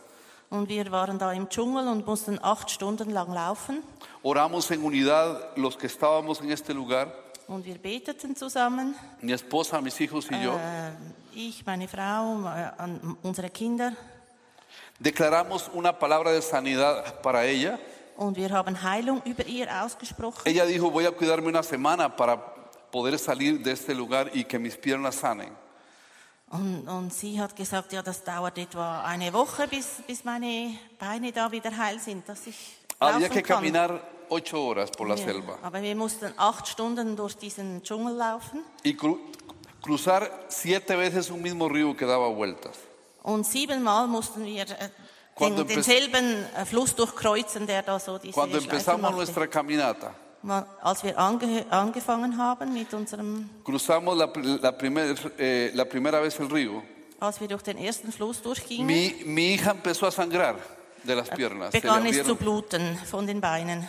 Und 0.51 0.67
wir 0.69 0.91
waren 0.91 1.17
da 1.19 1.31
im 1.33 1.47
Dschungel 1.49 1.87
und 1.87 2.05
mussten 2.07 2.39
acht 2.43 2.69
Stunden 2.69 3.11
lang 3.11 3.31
laufen. 3.33 3.83
Oramos 4.23 4.69
en 4.71 4.83
unidad 4.83 5.55
los 5.55 5.77
que 5.77 5.87
estábamos 5.87 6.41
en 6.41 6.51
este 6.51 6.73
lugar, 6.73 7.13
Und 7.47 7.65
wir 7.65 7.79
beteten 7.79 8.35
zusammen. 8.35 8.95
mi 9.21 9.31
esposa, 9.33 9.81
mis 9.81 9.99
hijos 9.99 10.27
y 10.29 10.43
yo. 10.43 10.53
Äh, 10.53 10.91
ich, 11.35 11.65
meine 11.65 11.87
Frau, 11.87 12.45
äh, 12.47 12.71
unsere 13.23 13.49
Kinder. 13.49 13.93
Declaramos 14.99 15.69
una 15.73 15.97
palabra 15.97 16.31
de 16.31 16.41
sanidad 16.41 17.21
para 17.21 17.45
ella. 17.45 17.79
Und 18.19 18.35
wir 18.35 18.49
haben 18.49 18.75
Heilung 18.83 19.21
über 19.23 19.45
ihr 19.45 19.67
ausgesprochen. 19.81 20.41
Ella 20.45 20.65
dijo, 20.65 20.91
voy 20.91 21.05
a 21.05 21.11
cuidarme 21.11 21.47
una 21.47 21.63
semana 21.63 22.13
para 22.13 22.35
poder 22.91 23.17
salir 23.17 23.63
de 23.63 23.71
este 23.71 23.93
lugar 23.95 24.29
y 24.33 24.43
que 24.43 24.59
mis 24.59 24.75
piernas 24.75 25.15
sanen. 25.15 25.49
Und, 26.51 26.87
und 26.89 27.13
sie 27.13 27.39
hat 27.39 27.55
gesagt, 27.55 27.93
ja, 27.93 28.01
das 28.01 28.21
dauert 28.23 28.57
etwa 28.57 29.03
eine 29.05 29.31
Woche, 29.31 29.67
bis, 29.69 30.01
bis 30.05 30.25
meine 30.25 30.77
Beine 30.99 31.31
da 31.31 31.49
wieder 31.49 31.71
heil 31.77 31.97
sind, 31.99 32.27
dass 32.27 32.45
ich 32.47 32.57
Había 32.99 33.29
que 33.29 33.41
kann. 33.41 33.57
caminar 33.61 34.01
ocho 34.29 34.57
horas 34.67 34.91
por 34.91 35.07
la 35.07 35.15
Ja, 35.15 35.23
selva 35.25 35.57
aber 35.63 35.81
wir 35.81 35.95
mussten 35.95 36.33
acht 36.37 36.67
Stunden 36.67 37.15
durch 37.15 37.37
diesen 37.37 37.81
Dschungel 37.83 38.15
laufen 38.17 38.63
y 38.83 38.97
cru- 38.97 39.17
cruzar 39.81 40.29
siete 40.49 40.97
veces 40.97 41.29
un 41.29 41.41
mismo 41.41 41.69
río 41.69 41.95
que 41.95 42.05
daba 42.05 42.27
vueltas. 42.27 42.75
und 43.23 43.45
siebenmal 43.45 44.07
mussten 44.07 44.43
wir 44.43 44.63
äh, 44.69 44.89
Cuando 45.39 45.63
den, 45.63 45.75
denselben 45.75 46.45
äh, 46.55 46.65
Fluss 46.65 46.93
durchkreuzen, 46.95 47.65
der 47.65 47.81
da 47.83 47.99
so 47.99 48.17
diese 48.17 48.33
Cuando 48.33 48.57
empezamos 48.57 49.11
nuestra 49.11 49.47
caminata, 49.47 50.11
Als 50.81 51.03
wir 51.03 51.17
ange 51.17 51.65
angefangen 51.69 52.37
haben 52.37 52.71
mit 52.73 52.93
unserem, 52.93 53.49
cruzamos 53.63 54.15
la, 54.17 54.29
la 54.61 54.71
primer- 54.77 55.15
eh, 55.37 55.71
la 55.73 55.83
primera 55.85 56.21
vez 56.21 56.39
el 56.39 56.49
río, 56.49 56.81
als 57.19 57.41
wir 57.41 57.47
durch 57.49 57.63
den 57.63 57.77
ersten 57.77 58.11
Fluss 58.13 58.41
durchgingen, 58.41 58.85
mi, 58.85 59.13
mi 59.25 59.53
hija 59.55 59.71
empezó 59.71 60.07
a 60.07 60.11
sangrar 60.11 60.55
de 61.03 61.15
las 61.15 61.29
piernas. 61.29 61.71
Se 61.71 61.77
le 61.79 61.81
begann 61.81 62.05
es 62.05 62.23
zu 62.25 62.35
bluten 62.35 62.97
von 63.11 63.25
den 63.27 63.41
Beinen. 63.41 63.87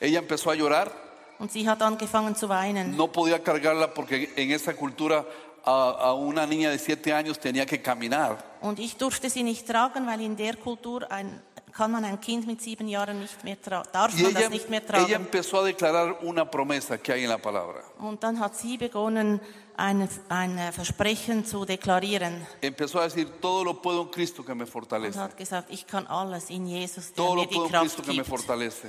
Ella 0.00 0.18
empezó 0.18 0.50
a 0.50 0.54
llorar, 0.56 0.90
Und 1.38 1.52
sie 1.52 1.68
hat 1.68 1.80
angefangen 1.82 2.34
zu 2.34 2.48
weinen. 2.48 2.96
no 2.96 3.06
podía 3.12 3.40
cargarla 3.42 3.94
porque 3.94 4.32
en 4.36 4.50
esa 4.50 4.74
cultura 4.74 5.24
a, 5.64 5.90
a 6.00 6.14
una 6.14 6.46
niña 6.46 6.70
de 6.70 6.78
siete 6.80 7.12
años 7.12 7.38
tenía 7.38 7.64
que 7.64 7.80
caminar. 7.80 8.51
Und 8.62 8.78
ich 8.78 8.96
durfte 8.96 9.28
sie 9.28 9.42
nicht 9.42 9.66
tragen, 9.66 10.06
weil 10.06 10.20
in 10.20 10.36
der 10.36 10.56
Kultur 10.56 11.10
ein, 11.10 11.42
kann 11.72 11.90
man 11.90 12.04
ein 12.04 12.20
Kind 12.20 12.46
mit 12.46 12.60
sieben 12.62 12.86
Jahren 12.86 13.18
nicht 13.20 13.42
mehr 13.44 13.60
tragen, 13.60 13.88
darf 13.92 14.14
man 14.14 14.30
ella, 14.30 14.40
das 14.40 14.50
nicht 14.50 14.70
mehr 14.70 14.82
ella 14.82 14.98
tragen. 14.98 15.12
empezó 15.14 15.60
a 15.60 15.64
declarar 15.64 16.18
una 16.22 16.48
promesa 16.50 16.98
que 16.98 17.12
hay 17.12 17.24
en 17.24 17.30
la 17.30 17.38
palabra. 17.38 17.82
Und 17.98 18.22
dann 18.22 18.38
hat 18.38 18.54
sie 18.56 18.76
begonnen, 18.78 19.40
ein, 19.76 20.08
ein 20.28 20.72
Versprechen 20.72 21.44
zu 21.44 21.64
deklarieren 21.64 22.46
Empezó 22.60 23.00
a 23.00 23.04
decir, 23.04 23.26
todo 23.40 23.64
lo 23.64 23.80
puedo 23.80 24.02
en 24.02 24.10
Cristo 24.10 24.44
que 24.44 24.54
me 24.54 24.64
und 24.64 25.16
hat 25.16 25.36
gesagt, 25.36 25.70
ich 25.70 25.86
kann 25.86 26.06
alles 26.06 26.50
in 26.50 26.66
Jesus, 26.66 27.06
der 27.12 27.16
Todo 27.16 27.34
mir 27.34 27.36
lo 27.36 27.46
die 27.46 27.54
puedo 27.54 27.66
en 27.66 27.70
Kraft 27.72 27.84
Cristo 27.86 28.02
que 28.02 28.08
me 28.10 28.16
gibt. 28.16 28.28
fortalece. 28.28 28.88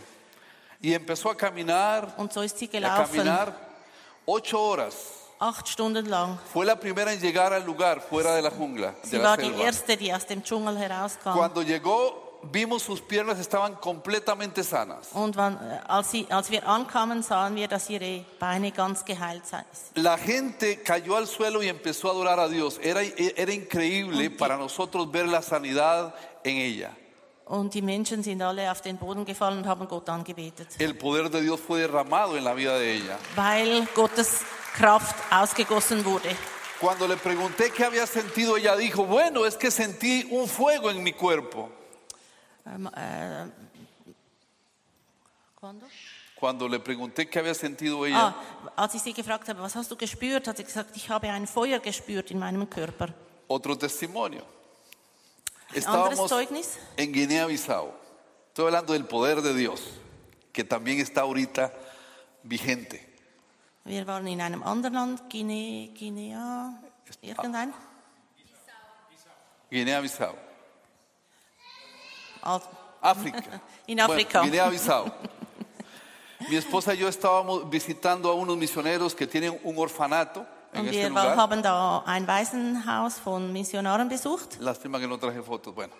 Y 0.81 0.93
empezó 0.93 1.29
a 1.29 1.35
caminar, 1.37 2.13
Und 2.17 2.33
so 2.33 2.41
ist 2.41 2.57
sie 2.59 2.65
a 2.65 2.71
gelaufen, 2.71 3.15
caminar 3.15 3.55
ocho 4.25 4.59
horas. 4.59 5.22
Acht 5.47 5.67
Stunden 5.67 6.05
lang. 6.07 6.37
Fue 6.53 6.65
la 6.65 6.75
primera 6.75 7.11
en 7.11 7.19
llegar 7.19 7.51
al 7.53 7.63
lugar 7.65 8.01
fuera 8.01 8.33
de 8.35 8.41
la 8.41 8.51
jungla, 8.51 8.93
Sie 9.03 9.11
de 9.11 9.17
la 9.19 9.29
war 9.29 9.37
die 9.37 9.45
selva. 9.49 9.63
erste, 9.65 9.97
die 9.97 10.13
aus 10.13 10.25
dem 10.25 10.43
Dschungel 10.43 10.77
herauskam. 10.77 11.33
Cuando 11.35 11.61
llegó, 11.61 12.39
vimos 12.51 12.83
sus 12.83 12.99
piernas 13.01 13.39
estaban 13.39 13.75
completamente 13.79 14.63
sanas. 14.63 15.09
Und 15.13 15.35
wann, 15.37 15.57
als, 15.87 16.11
sie, 16.11 16.27
als 16.29 16.49
wir 16.51 16.67
ankamen, 16.67 17.23
sahen 17.23 17.55
wir, 17.55 17.67
dass 17.67 17.89
ihre 17.89 18.25
Beine 18.39 18.71
ganz 18.71 19.05
geheilt 19.05 19.45
sind. 19.45 19.63
La 19.95 20.17
gente 20.17 20.81
cayó 20.83 21.15
al 21.15 21.27
suelo 21.27 21.61
y 21.63 21.69
empezó 21.69 22.09
a 22.09 22.11
adorar 22.11 22.39
a 22.39 22.47
Dios. 22.49 22.79
Era, 22.81 23.01
era 23.01 23.51
increíble 23.53 24.29
para 24.29 24.57
nosotros 24.57 25.07
ver 25.11 25.27
la 25.27 25.41
sanidad 25.41 26.13
en 26.43 26.57
ella. 26.57 26.89
Und 27.45 27.73
die 27.73 27.81
Menschen 27.81 28.23
sind 28.23 28.41
alle 28.41 28.71
auf 28.71 28.79
den 28.81 28.97
Boden 28.97 29.25
gefallen 29.25 29.57
und 29.59 29.67
haben 29.67 29.85
Gott 29.87 30.07
angebetet. 30.09 30.67
El 30.79 30.95
poder 30.95 31.29
de 31.29 31.41
Dios 31.41 31.59
fue 31.59 31.79
derramado 31.81 32.37
en 32.37 32.43
la 32.43 32.53
vida 32.53 32.77
de 32.77 32.93
ella. 32.95 33.17
weil 33.35 33.85
Gottes 33.93 34.39
Kraft 34.73 35.15
ausgegossen 35.31 36.03
wurde. 36.03 36.35
Cuando 36.79 37.07
le 37.07 37.15
pregunté 37.17 37.71
qué 37.71 37.85
había 37.85 38.05
sentido, 38.07 38.57
ella 38.57 38.75
dijo, 38.75 39.05
bueno, 39.05 39.45
es 39.45 39.55
que 39.55 39.71
sentí 39.71 40.27
un 40.31 40.47
fuego 40.47 40.89
en 40.89 41.01
mi 41.01 41.13
cuerpo. 41.13 41.69
Ähm, 42.65 42.87
äh, 42.95 43.45
¿cuándo? 45.59 45.85
Cuando 46.35 46.67
le 46.67 46.79
pregunté 46.79 47.29
qué 47.29 47.39
había 47.39 47.53
sentido 47.53 48.05
ella, 48.05 48.35
Ah, 48.35 48.73
als 48.75 48.95
ich 48.95 49.01
sie 49.01 49.13
gefragt 49.13 49.47
habe, 49.47 49.61
was 49.61 49.75
hast 49.75 49.89
du 49.91 49.95
gespürt, 49.95 50.47
hat 50.47 50.57
sie 50.57 50.63
gesagt, 50.65 50.95
ich 50.95 51.09
habe 51.09 51.29
ein 51.31 51.47
Feuer 51.47 51.79
gespürt 51.79 52.31
in 52.31 52.39
meinem 52.39 52.69
Körper. 52.69 53.13
otro 53.47 53.77
testimonio. 53.77 54.43
Estábamos 55.73 56.29
Zeugnis. 56.29 56.77
en 56.97 57.11
Guinea-Bissau. 57.13 57.93
Estoy 58.49 58.65
hablando 58.65 58.93
del 58.93 59.05
poder 59.05 59.41
de 59.41 59.53
Dios, 59.53 59.81
que 60.51 60.63
también 60.63 60.99
está 60.99 61.21
ahorita 61.21 61.73
vigente. 62.43 63.12
Wir 63.85 64.07
waren 64.07 64.27
in 64.27 64.41
einem 64.41 64.63
anderen 64.63 64.93
Land, 64.93 65.29
Guinea, 65.29 65.87
Guinea, 65.93 66.73
irgendein. 67.21 67.73
Guinea-Bissau. 69.69 70.33
Al- 72.43 72.61
África. 73.01 73.41
In 73.87 73.97
Bueno. 73.97 74.41
Guinea-Bissau. 74.43 75.11
Mi 76.49 76.55
esposa 76.55 76.93
y 76.93 76.97
yo 76.97 77.07
estábamos 77.07 77.69
visitando 77.69 78.29
a 78.29 78.33
unos 78.35 78.55
misioneros 78.57 79.15
que 79.15 79.27
tienen 79.27 79.59
un 79.63 79.77
orfanato 79.77 80.45
en 80.73 80.81
Und 80.81 80.87
este 80.87 81.01
wir 81.03 81.09
lugar. 81.09 81.37
haben 81.37 81.61
da 81.61 82.03
ein 82.05 82.25
Waisenhaus 82.27 83.19
von 83.19 83.51
Missionaren 83.53 84.07
besucht. 84.09 84.57
Lástima 84.59 84.99
que 84.99 85.07
no 85.07 85.17
traje 85.17 85.41
fotos. 85.41 85.73
Bueno, 85.75 85.93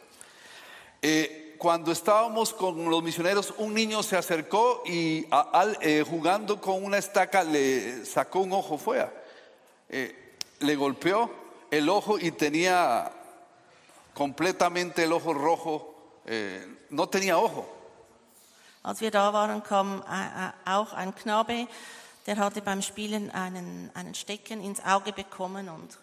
Eh, 1.02 1.43
cuando 1.64 1.94
estábamos 1.94 2.54
con 2.54 2.90
los 2.92 3.02
misioneros, 3.02 3.54
un 3.58 3.74
niño 3.74 4.04
se 4.04 4.18
acercó 4.18 4.84
y 4.86 5.26
a- 5.32 5.48
al- 5.62 5.78
eh, 5.80 6.04
jugando 6.06 6.60
con 6.60 6.84
una 6.84 6.98
estaca 6.98 7.42
le 7.42 8.06
sacó 8.06 8.42
un 8.42 8.52
ojo 8.52 8.78
fuera. 8.78 9.10
Eh, 9.88 10.36
le 10.60 10.76
golpeó 10.76 11.32
el 11.72 11.88
ojo 11.88 12.20
y 12.20 12.32
tenía 12.32 13.10
completamente 14.14 15.06
el 15.06 15.14
ojo 15.14 15.34
rojo. 15.34 15.90
eh, 16.26 16.66
no 16.90 17.08
tenía 17.08 17.38
ojo. 17.38 17.66
Als 18.84 19.00
wir 19.02 19.12
da 19.12 19.32
waren, 19.34 19.62
kam 19.64 20.02
äh, 20.10 20.48
äh, 20.48 20.52
auch 20.66 20.92
ein 20.94 21.14
Knabe, 21.16 21.68
der 22.26 22.38
hatte 22.38 22.62
beim 22.62 22.82
Spielen 22.82 23.30
einen, 23.32 23.90
einen 23.94 24.14
Stecken 24.16 24.62
ins 24.62 24.80
Auge 24.86 25.12
bekommen 25.14 25.68
und 25.70 25.98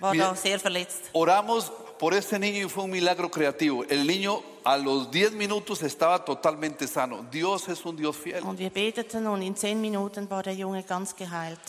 war 0.00 0.14
da 0.14 0.34
sehr 0.34 0.58
verletzt. 0.58 1.02
Oramos 1.12 1.70
por 2.02 2.14
ese 2.14 2.36
niño 2.36 2.66
y 2.66 2.68
fue 2.68 2.82
un 2.82 2.90
milagro 2.90 3.30
creativo. 3.30 3.84
El 3.88 4.08
niño 4.08 4.42
a 4.64 4.76
los 4.76 5.08
10 5.12 5.34
minutos 5.34 5.84
estaba 5.84 6.24
totalmente 6.24 6.88
sano. 6.88 7.24
Dios 7.30 7.68
es 7.68 7.84
un 7.84 7.94
Dios 7.96 8.16
fiel. 8.16 8.42
Und 8.42 8.58
wir 8.58 8.70
beteten 8.72 9.24
und 9.28 9.40
in 9.40 9.54
zehn 9.54 9.80
Minuten 9.80 10.28
war 10.28 10.42
der 10.42 10.54
Junge 10.56 10.82
ganz 10.82 11.14
geheilt. 11.14 11.60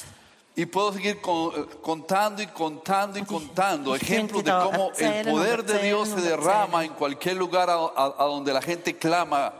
Y 0.55 0.65
puedo 0.65 0.91
seguir 0.91 1.21
con- 1.21 1.51
eh, 1.55 1.65
contando 1.83 2.41
y 2.41 2.47
contando 2.47 3.19
y 3.19 3.23
contando 3.25 3.95
ich 3.95 4.01
ejemplos 4.01 4.43
de 4.43 4.51
cómo 4.51 4.91
el 4.97 5.25
poder 5.29 5.63
de 5.63 5.77
Dios 5.83 6.09
se 6.09 6.21
derrama 6.21 6.83
en 6.83 6.93
cualquier 6.93 7.35
lugar 7.37 7.69
a, 7.69 7.75
a- 7.75 8.15
a 8.17 8.25
donde 8.25 8.51
la 8.53 8.61
gente 8.61 8.97
clama 8.97 9.53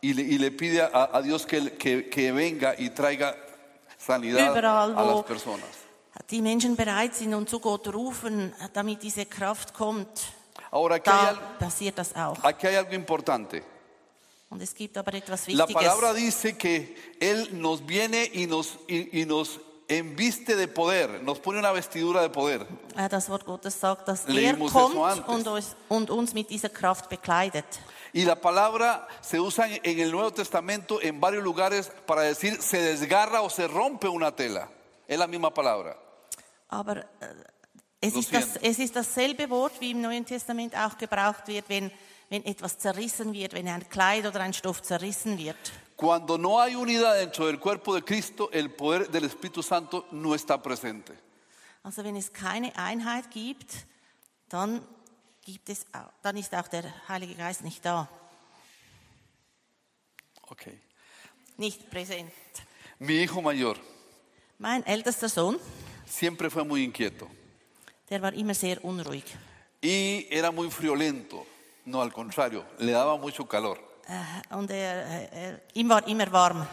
y 0.00 0.14
le, 0.14 0.22
y 0.22 0.36
le 0.38 0.50
pide 0.50 0.82
a, 0.82 1.10
a 1.12 1.22
Dios 1.22 1.46
que, 1.46 1.76
que- 1.76 2.08
que 2.08 2.32
venga 2.32 2.74
y 2.76 2.90
traiga 2.90 3.36
sanidad 3.96 4.50
Überall, 4.52 4.96
a 4.98 5.04
las 5.04 5.22
personas. 5.24 5.68
Die 6.30 6.42
Menschen 6.42 6.76
bereit 6.76 7.14
sind 7.14 7.32
und 7.34 7.48
zu 7.48 7.58
Gott 7.60 7.88
rufen, 7.92 8.52
damit 8.72 9.02
diese 9.02 9.24
Kraft 9.26 9.72
kommt, 9.74 10.08
Ahora, 10.70 10.96
aquí 10.96 11.08
hay, 11.10 11.16
da 11.22 11.28
al- 11.28 11.58
passiert 11.58 11.96
das 11.98 12.14
auch. 12.14 12.36
aquí 12.44 12.66
hay 12.66 12.76
algo 12.76 12.92
importante. 12.94 13.62
Und 14.50 14.62
es 14.62 14.74
gibt 14.74 14.96
aber 14.98 15.14
etwas 15.14 15.46
La 15.48 15.66
Wichtiges. 15.66 15.74
palabra 15.74 16.12
dice 16.14 16.56
que 16.58 16.94
Él 17.20 17.48
nos 17.60 17.84
viene 17.86 18.30
y 18.32 18.46
nos, 18.46 18.78
y, 18.86 19.20
y 19.20 19.24
nos 19.26 19.60
embiste 19.88 20.56
de 20.56 20.68
poder, 20.68 21.22
nos 21.22 21.38
pone 21.38 21.58
una 21.58 21.72
vestidura 21.72 22.20
de 22.22 22.28
poder. 22.30 22.66
Äh, 22.96 23.08
Das 23.08 23.28
Wort 23.30 23.46
Gottes 23.46 23.78
sagt, 23.80 24.06
dass 24.08 24.26
er 24.26 24.32
Leímos 24.34 24.70
eso 24.70 24.78
kommt 24.90 24.98
antes. 24.98 25.34
und 25.34 25.46
uns, 25.48 25.76
und 25.88 26.10
uns 26.10 26.34
mit 26.34 26.50
dieser 26.50 26.68
Kraft 26.68 27.08
bekleidet. 27.08 27.64
Y 28.12 28.24
la 28.24 28.36
palabra 28.36 29.06
se 29.22 29.38
usa 29.40 29.66
en, 29.68 29.80
en 29.82 29.98
el 30.00 30.10
Nuevo 30.10 30.30
Testamento 30.32 31.00
en 31.00 31.20
varios 31.20 31.42
lugares 31.44 31.90
para 32.06 32.22
decir 32.22 32.60
se 32.60 32.78
desgarra 32.80 33.40
o 33.42 33.48
se 33.50 33.66
rompe 33.68 34.08
una 34.08 34.34
tela. 34.34 34.68
Es 35.06 35.18
la 35.18 35.26
misma 35.26 35.52
palabra. 35.54 35.96
Aber 36.68 36.98
äh, 36.98 37.04
es, 38.00 38.14
ist 38.14 38.32
das, 38.32 38.56
es 38.56 38.78
ist 38.78 38.94
dasselbe 38.94 39.48
Wort, 39.50 39.80
wie 39.80 39.90
im 39.90 40.00
Neuen 40.00 40.24
Testament 40.24 40.76
auch 40.76 40.96
gebraucht 40.98 41.48
wird, 41.48 41.68
wenn, 41.68 41.90
wenn 42.28 42.44
etwas 42.44 42.78
zerrissen 42.78 43.32
wird, 43.32 43.54
wenn 43.54 43.66
ein 43.68 43.88
Kleid 43.88 44.26
oder 44.26 44.40
ein 44.40 44.52
Stoff 44.52 44.82
zerrissen 44.82 45.38
wird. 45.38 45.56
Cuando 45.96 46.38
no 46.38 46.60
hay 46.60 46.76
unidad 46.76 47.16
dentro 47.16 47.46
del 47.46 47.58
cuerpo 47.58 47.94
de 47.94 48.02
Cristo, 48.02 48.50
el 48.52 48.68
poder 48.70 49.08
del 49.08 49.24
Espíritu 49.24 49.62
Santo 49.62 50.04
no 50.12 50.32
está 50.34 50.56
presente. 50.56 51.12
Also 51.82 52.04
wenn 52.04 52.14
es 52.14 52.32
keine 52.32 52.76
Einheit 52.76 53.30
gibt, 53.32 53.72
dann, 54.48 54.80
gibt 55.44 55.68
es, 55.70 55.86
dann 56.22 56.36
ist 56.36 56.54
auch 56.54 56.68
der 56.68 56.84
Heilige 57.08 57.34
Geist 57.34 57.64
nicht 57.64 57.84
da, 57.84 58.08
Okay. 60.50 60.78
nicht 61.56 61.90
präsent. 61.90 62.32
Mi 63.00 63.18
hijo 63.18 63.42
mayor 63.42 63.76
Mein 64.58 64.84
ältester 64.86 65.28
Sohn, 65.28 65.56
siempre 66.08 66.50
fue 66.50 66.64
muy 66.64 66.82
inquieto 66.84 67.28
der 68.08 68.22
war 68.22 68.32
immer 68.34 68.54
sehr 68.54 68.82
unruhig. 68.84 69.24
y 69.82 70.26
era 70.30 70.50
muy 70.50 70.70
friolento. 70.70 71.44
No, 71.84 72.00
al 72.02 72.12
contrario, 72.12 72.64
le 72.78 72.92
daba 72.92 73.16
mucho 73.16 73.46
calor. 73.46 73.78
Äh, 74.08 74.54
Und 74.54 74.70
er, 74.70 75.06
er, 75.06 75.32
er, 75.32 75.62
ihm 75.74 75.88
war 75.88 76.06
immer 76.08 76.30
warm. 76.32 76.66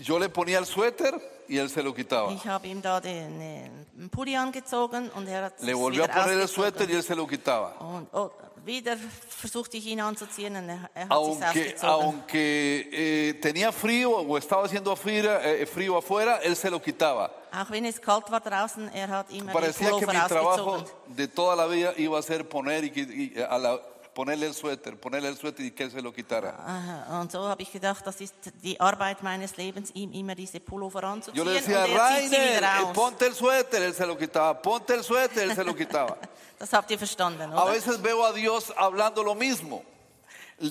Yo 0.00 0.18
le 0.18 0.28
ponía 0.28 0.58
el 0.58 0.66
suéter 0.66 1.14
y 1.48 1.58
él 1.58 1.68
se 1.70 1.82
lo 1.82 1.94
quitaba. 1.94 2.32
Ich 2.32 2.44
habe 2.46 2.66
ihm 2.66 2.82
da 2.82 3.00
den, 3.00 3.40
äh, 3.40 3.70
Pulli 4.10 4.34
angezogen 4.34 5.10
und 5.10 5.28
er 5.28 5.44
hat 5.44 5.60
Le 5.62 5.74
volvió 5.74 6.04
a 6.04 6.08
poner 6.08 6.40
el 6.40 6.48
suéter 6.48 6.88
y 6.90 6.94
él 6.94 7.02
se 7.02 7.14
lo 7.14 7.26
quitaba. 7.26 7.76
Und 7.78 8.08
oh, 8.12 8.32
wieder 8.64 8.96
versuchte 9.28 9.76
ich 9.76 9.86
ihn 9.86 10.00
anzuziehen 10.00 10.56
und 10.56 10.68
er, 10.68 10.90
er 10.94 11.08
hat 11.08 11.10
sich 11.10 11.10
Aunque, 11.10 11.46
ausgezogen. 11.46 12.04
aunque 12.04 12.88
eh, 12.92 13.34
tenía 13.40 13.70
frío 13.72 14.10
o 14.10 14.36
estaba 14.38 14.64
haciendo 14.64 14.94
frío, 14.96 15.40
eh, 15.40 15.66
frío 15.66 15.96
afuera, 15.96 16.38
él 16.42 16.56
se 16.56 16.70
lo 16.70 16.80
quitaba. 16.80 17.30
Auch 17.54 17.70
wenn 17.70 17.84
es 17.84 18.00
kalt 18.00 18.30
war 18.30 18.40
draußen, 18.40 18.90
er 18.92 19.08
hat 19.08 19.30
immer 19.30 19.52
den 19.52 19.52
Parecía 19.52 19.90
que 19.98 20.06
mi 20.06 20.12
trabajo 20.28 20.84
de 21.06 21.28
toda 21.28 21.54
la 21.56 21.66
vida 21.66 21.92
iba 21.96 22.18
a 22.18 22.22
ser 22.22 22.48
poner 22.48 22.84
y, 22.84 23.32
y, 23.36 23.42
a 23.42 23.58
la- 23.58 23.80
ponerle 24.14 24.46
el 24.46 24.54
suéter, 24.54 24.96
ponerle 24.96 25.28
el 25.28 25.36
suéter 25.36 25.66
y 25.66 25.70
que 25.72 25.90
se 25.90 26.00
lo 26.00 26.12
quitara. 26.12 26.54
Aha, 26.66 27.20
Und 27.20 27.32
so 27.32 27.48
habe 27.48 27.62
ich 27.62 27.72
gedacht, 27.72 28.06
das 28.06 28.20
ist 28.20 28.34
die 28.62 28.78
Arbeit 28.80 29.22
meines 29.22 29.56
Lebens, 29.56 29.90
ihm 29.94 30.12
immer 30.12 30.34
diese 30.34 30.60
Pullover 30.60 31.02
anzuziehen 31.04 31.36
Yo 31.36 31.44
le 31.44 31.60
decía, 31.60 31.84
er 31.84 31.98
Rainer, 31.98 32.62
eh, 32.62 32.92
ponte 32.94 33.26
el 33.26 33.34
suéter, 33.34 33.82
él 33.82 33.92
se 33.94 34.06
lo 34.06 34.16
quitaba, 34.16 34.60
ponte 34.60 34.94
el 34.94 35.02
suéter, 35.02 35.50
él 35.50 35.54
se 35.54 35.64
lo 35.64 35.74
quitaba. 35.74 36.16
Das 36.58 36.72
habt 36.72 36.90
ihr 36.92 36.98
verstanden, 36.98 37.52
A 37.52 37.64
veces 37.64 38.00
veo 38.00 38.24
a 38.24 38.32
Dios 38.32 38.72
hablando 38.76 39.22
lo 39.24 39.34
mismo. 39.34 39.82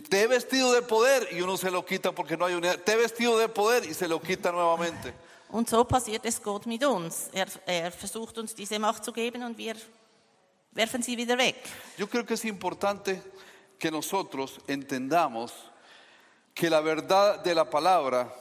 Te 0.09 0.21
he 0.21 0.27
vestido 0.27 0.71
de 0.71 0.81
poder 0.81 1.27
y 1.31 1.41
uno 1.41 1.57
se 1.57 1.69
lo 1.69 1.85
quita 1.85 2.13
porque 2.13 2.37
no 2.37 2.45
hay 2.45 2.55
unidad. 2.55 2.77
Te 2.79 2.93
he 2.93 2.95
vestido 2.95 3.37
de 3.37 3.49
poder 3.49 3.83
y 3.83 3.93
se 3.93 4.07
lo 4.07 4.21
quita 4.21 4.51
nuevamente. 4.53 5.13
Und 5.53 5.69
so 5.69 5.83
passiert 5.83 6.25
es 6.25 6.41
Gott 6.41 6.65
mit 6.65 6.83
uns. 6.83 7.29
Er, 7.31 7.45
er 7.67 7.91
versucht 7.91 8.39
uns 8.39 8.55
diese 8.55 8.79
Macht 8.79 9.05
zu 9.05 9.13
geben 9.13 9.43
und 9.43 9.55
wir 9.55 9.75
werfen 10.71 11.03
sie 11.03 11.15
wieder 11.15 11.37
weg. 11.37 11.55
Yo 11.95 12.07
creo 12.07 12.25
que 12.25 12.33
es 12.33 12.43
importante 12.43 13.21
que 13.77 13.91
nosotros 13.91 14.59
entendamos 14.65 15.53
que 16.55 16.71
la 16.71 16.81
verdad 16.81 17.43
de 17.43 17.53
la 17.53 17.69
palabra 17.69 18.33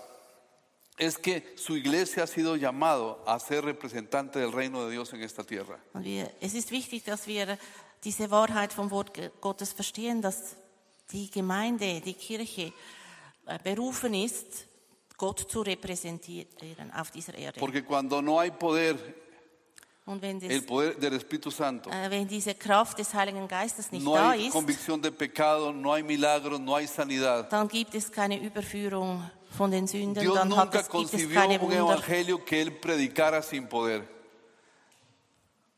es 0.97 1.19
que 1.19 1.55
su 1.57 1.77
iglesia 1.77 2.23
ha 2.23 2.27
sido 2.27 2.57
llamado 2.57 3.23
a 3.27 3.39
ser 3.39 3.63
representante 3.63 4.39
del 4.39 4.51
reino 4.51 4.87
de 4.87 4.93
Dios 4.93 5.13
en 5.13 5.23
esta 5.23 5.45
tierra. 5.45 5.79
Und 5.93 6.07
wir, 6.07 6.31
es 6.41 6.55
ist 6.55 6.71
wichtig, 6.71 7.05
dass 7.05 7.27
wir 7.27 7.59
diese 8.03 8.31
Wahrheit 8.31 8.73
vom 8.73 8.91
Wort 8.91 9.13
Gottes 9.43 9.75
verstehen, 9.75 10.23
dass 10.23 10.57
die 11.11 11.31
Gemeinde, 11.31 12.01
die 12.01 12.15
Kirche 12.15 12.73
äh, 13.45 13.59
berufen 13.63 14.15
ist, 14.15 14.65
Gott 15.23 15.39
zu 15.49 15.63
repräsentieren 15.63 16.91
auf 16.93 17.13
dieser 17.13 17.35
Erde. 17.35 17.61
Porque 17.61 17.85
cuando 17.85 18.21
no 18.21 18.41
hay 18.41 18.51
poder, 18.51 18.97
Und 20.05 20.21
wenn, 20.21 20.41
das, 20.41 20.51
el 20.51 20.63
poder 20.63 20.95
del 20.95 21.13
Espíritu 21.13 21.49
Santo, 21.49 21.91
äh, 21.91 22.11
wenn 22.11 22.27
diese 22.27 22.57
Kraft 22.57 22.99
des 22.99 23.15
Heiligen 23.15 23.47
Geistes 23.47 23.93
nicht 23.93 24.05
no 24.05 24.17
da 24.17 24.31
hay 24.31 24.49
ist, 24.49 24.53
convicción 24.53 25.01
de 25.01 25.13
pecado, 25.13 25.73
no 25.73 25.93
hay 25.93 26.03
milagros, 26.03 26.59
no 26.59 26.75
hay 26.75 26.89
sanidad. 26.89 27.49
dann 27.53 27.69
gibt 27.69 27.95
es 27.95 28.11
keine 28.11 28.37
Überführung 28.37 29.23
von 29.57 29.71
den 29.71 29.87
Sünden, 29.87 30.21
Dios 30.21 30.35
dann 30.35 30.49
nunca 30.49 30.81
es, 30.81 30.89
gibt 30.89 31.15
es 31.15 31.33
keine 31.33 31.55
un 31.61 31.71
Wunder. 31.71 31.95
evangelio 31.95 32.45
que 32.45 32.61
él 32.61 32.73
predicara 32.73 33.43
sin 33.43 33.69
poder. 33.69 34.03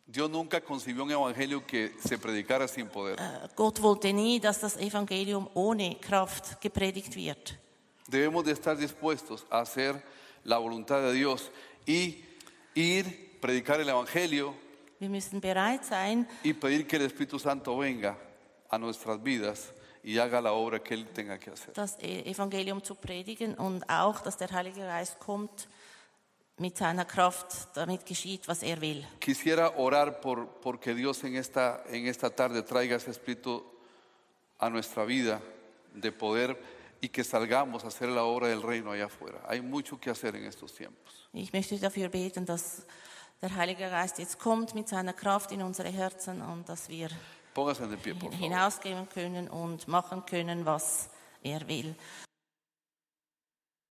Dios 0.07 0.31
nunca 0.31 0.59
concibió 0.63 1.05
un 1.05 1.11
evangelio 1.11 1.67
que 1.67 1.93
se 2.03 2.17
predicara 2.17 2.67
sin 2.67 2.89
poder. 2.89 3.19
Äh, 3.19 3.49
Gott 3.55 3.83
wollte 3.83 4.11
nie, 4.11 4.41
dass 4.41 4.61
das 4.61 4.79
Evangelium 4.79 5.51
ohne 5.53 5.97
Kraft 5.97 6.63
gepredigt 6.63 7.15
wird. 7.15 7.59
Debemos 8.09 8.45
de 8.45 8.53
estar 8.53 8.77
dispuestos 8.77 9.47
a 9.51 9.61
hacer 9.61 10.03
la 10.45 10.59
voluntad 10.59 11.01
de 11.01 11.13
Dios 11.13 11.51
y 11.87 12.25
ir, 12.75 13.39
predicar 13.41 13.81
el 13.81 13.89
evangelio 13.89 14.55
Wir 15.01 15.11
müssen 15.11 15.41
bereit 15.41 15.83
sein, 15.85 16.27
y 16.43 16.53
pedir 16.55 16.87
que 16.87 16.97
el 16.97 17.03
Espíritu 17.03 17.39
Santo 17.39 17.77
venga 17.77 18.17
a 18.71 18.79
nuestras 18.79 19.23
vidas 19.23 19.73
y 20.03 20.19
haga 20.19 20.41
la 20.41 20.53
obra 20.53 20.83
que 20.83 20.95
él 20.95 21.07
tenga 21.09 21.39
que 21.39 21.51
hacer. 21.51 21.73
das 21.75 21.97
E- 22.01 22.23
Evangelium 22.31 22.83
zu 22.83 22.95
predigen 22.95 23.55
und 23.55 23.83
auch, 23.89 24.21
dass 24.23 24.37
der 24.37 24.51
Heilige 24.53 24.81
Geist 24.81 25.19
kommt 25.19 25.69
mit 26.59 26.77
seiner 26.79 27.05
Kraft, 27.05 27.69
damit 27.75 28.07
geschieht, 28.07 28.47
was 28.49 28.63
er 28.63 28.81
will. 28.81 29.05
Quisiera 29.21 29.73
orar 29.77 30.21
por 30.21 30.47
porque 30.61 30.95
Dios 30.95 31.25
en 31.25 31.35
esta 31.37 31.83
en 31.91 32.07
esta 32.07 32.31
tarde 32.31 32.63
traiga 32.63 32.97
ese 32.97 33.11
espíritu 33.11 33.65
a 34.59 34.71
nuestra 34.71 35.05
vida 35.05 35.41
de 35.95 36.13
poder 36.13 36.57
y 37.05 37.09
que 37.11 37.23
salgamos 37.23 37.85
a 37.85 37.89
hacer 37.89 38.09
la 38.09 38.25
obra 38.25 38.49
del 38.49 38.63
reino 38.63 38.91
allá 38.93 39.07
afuera. 39.07 39.39
Hay 39.47 39.61
mucho 39.61 39.99
que 40.01 40.09
hacer 40.11 40.35
en 40.37 40.45
estos 40.47 40.73
tiempos. 40.75 41.29
Ich 41.35 41.53
möchte 41.53 41.79
dafür 41.79 42.09
beten, 42.09 42.47
dass 42.47 42.87
der 43.43 43.55
Heilige 43.55 43.91
Geist 43.91 44.19
jetzt 44.19 44.39
kommt 44.39 44.75
mit 44.75 44.89
seiner 44.89 45.13
Kraft 45.13 45.53
in 45.53 45.61
unsere 45.63 45.91
Herzen 45.91 46.41
und 46.41 46.67
dass 46.69 46.89
wir 46.89 47.11
Póngase 47.53 47.87
de 47.87 47.97
pie, 47.99 48.15
por 48.15 48.31
favor. 48.33 48.39
hinausgehen 48.39 49.09
können 49.11 49.49
und 49.49 49.87
machen 49.87 50.25
können, 50.27 50.65
was 50.65 51.11
er 51.43 51.69
will. 51.69 51.95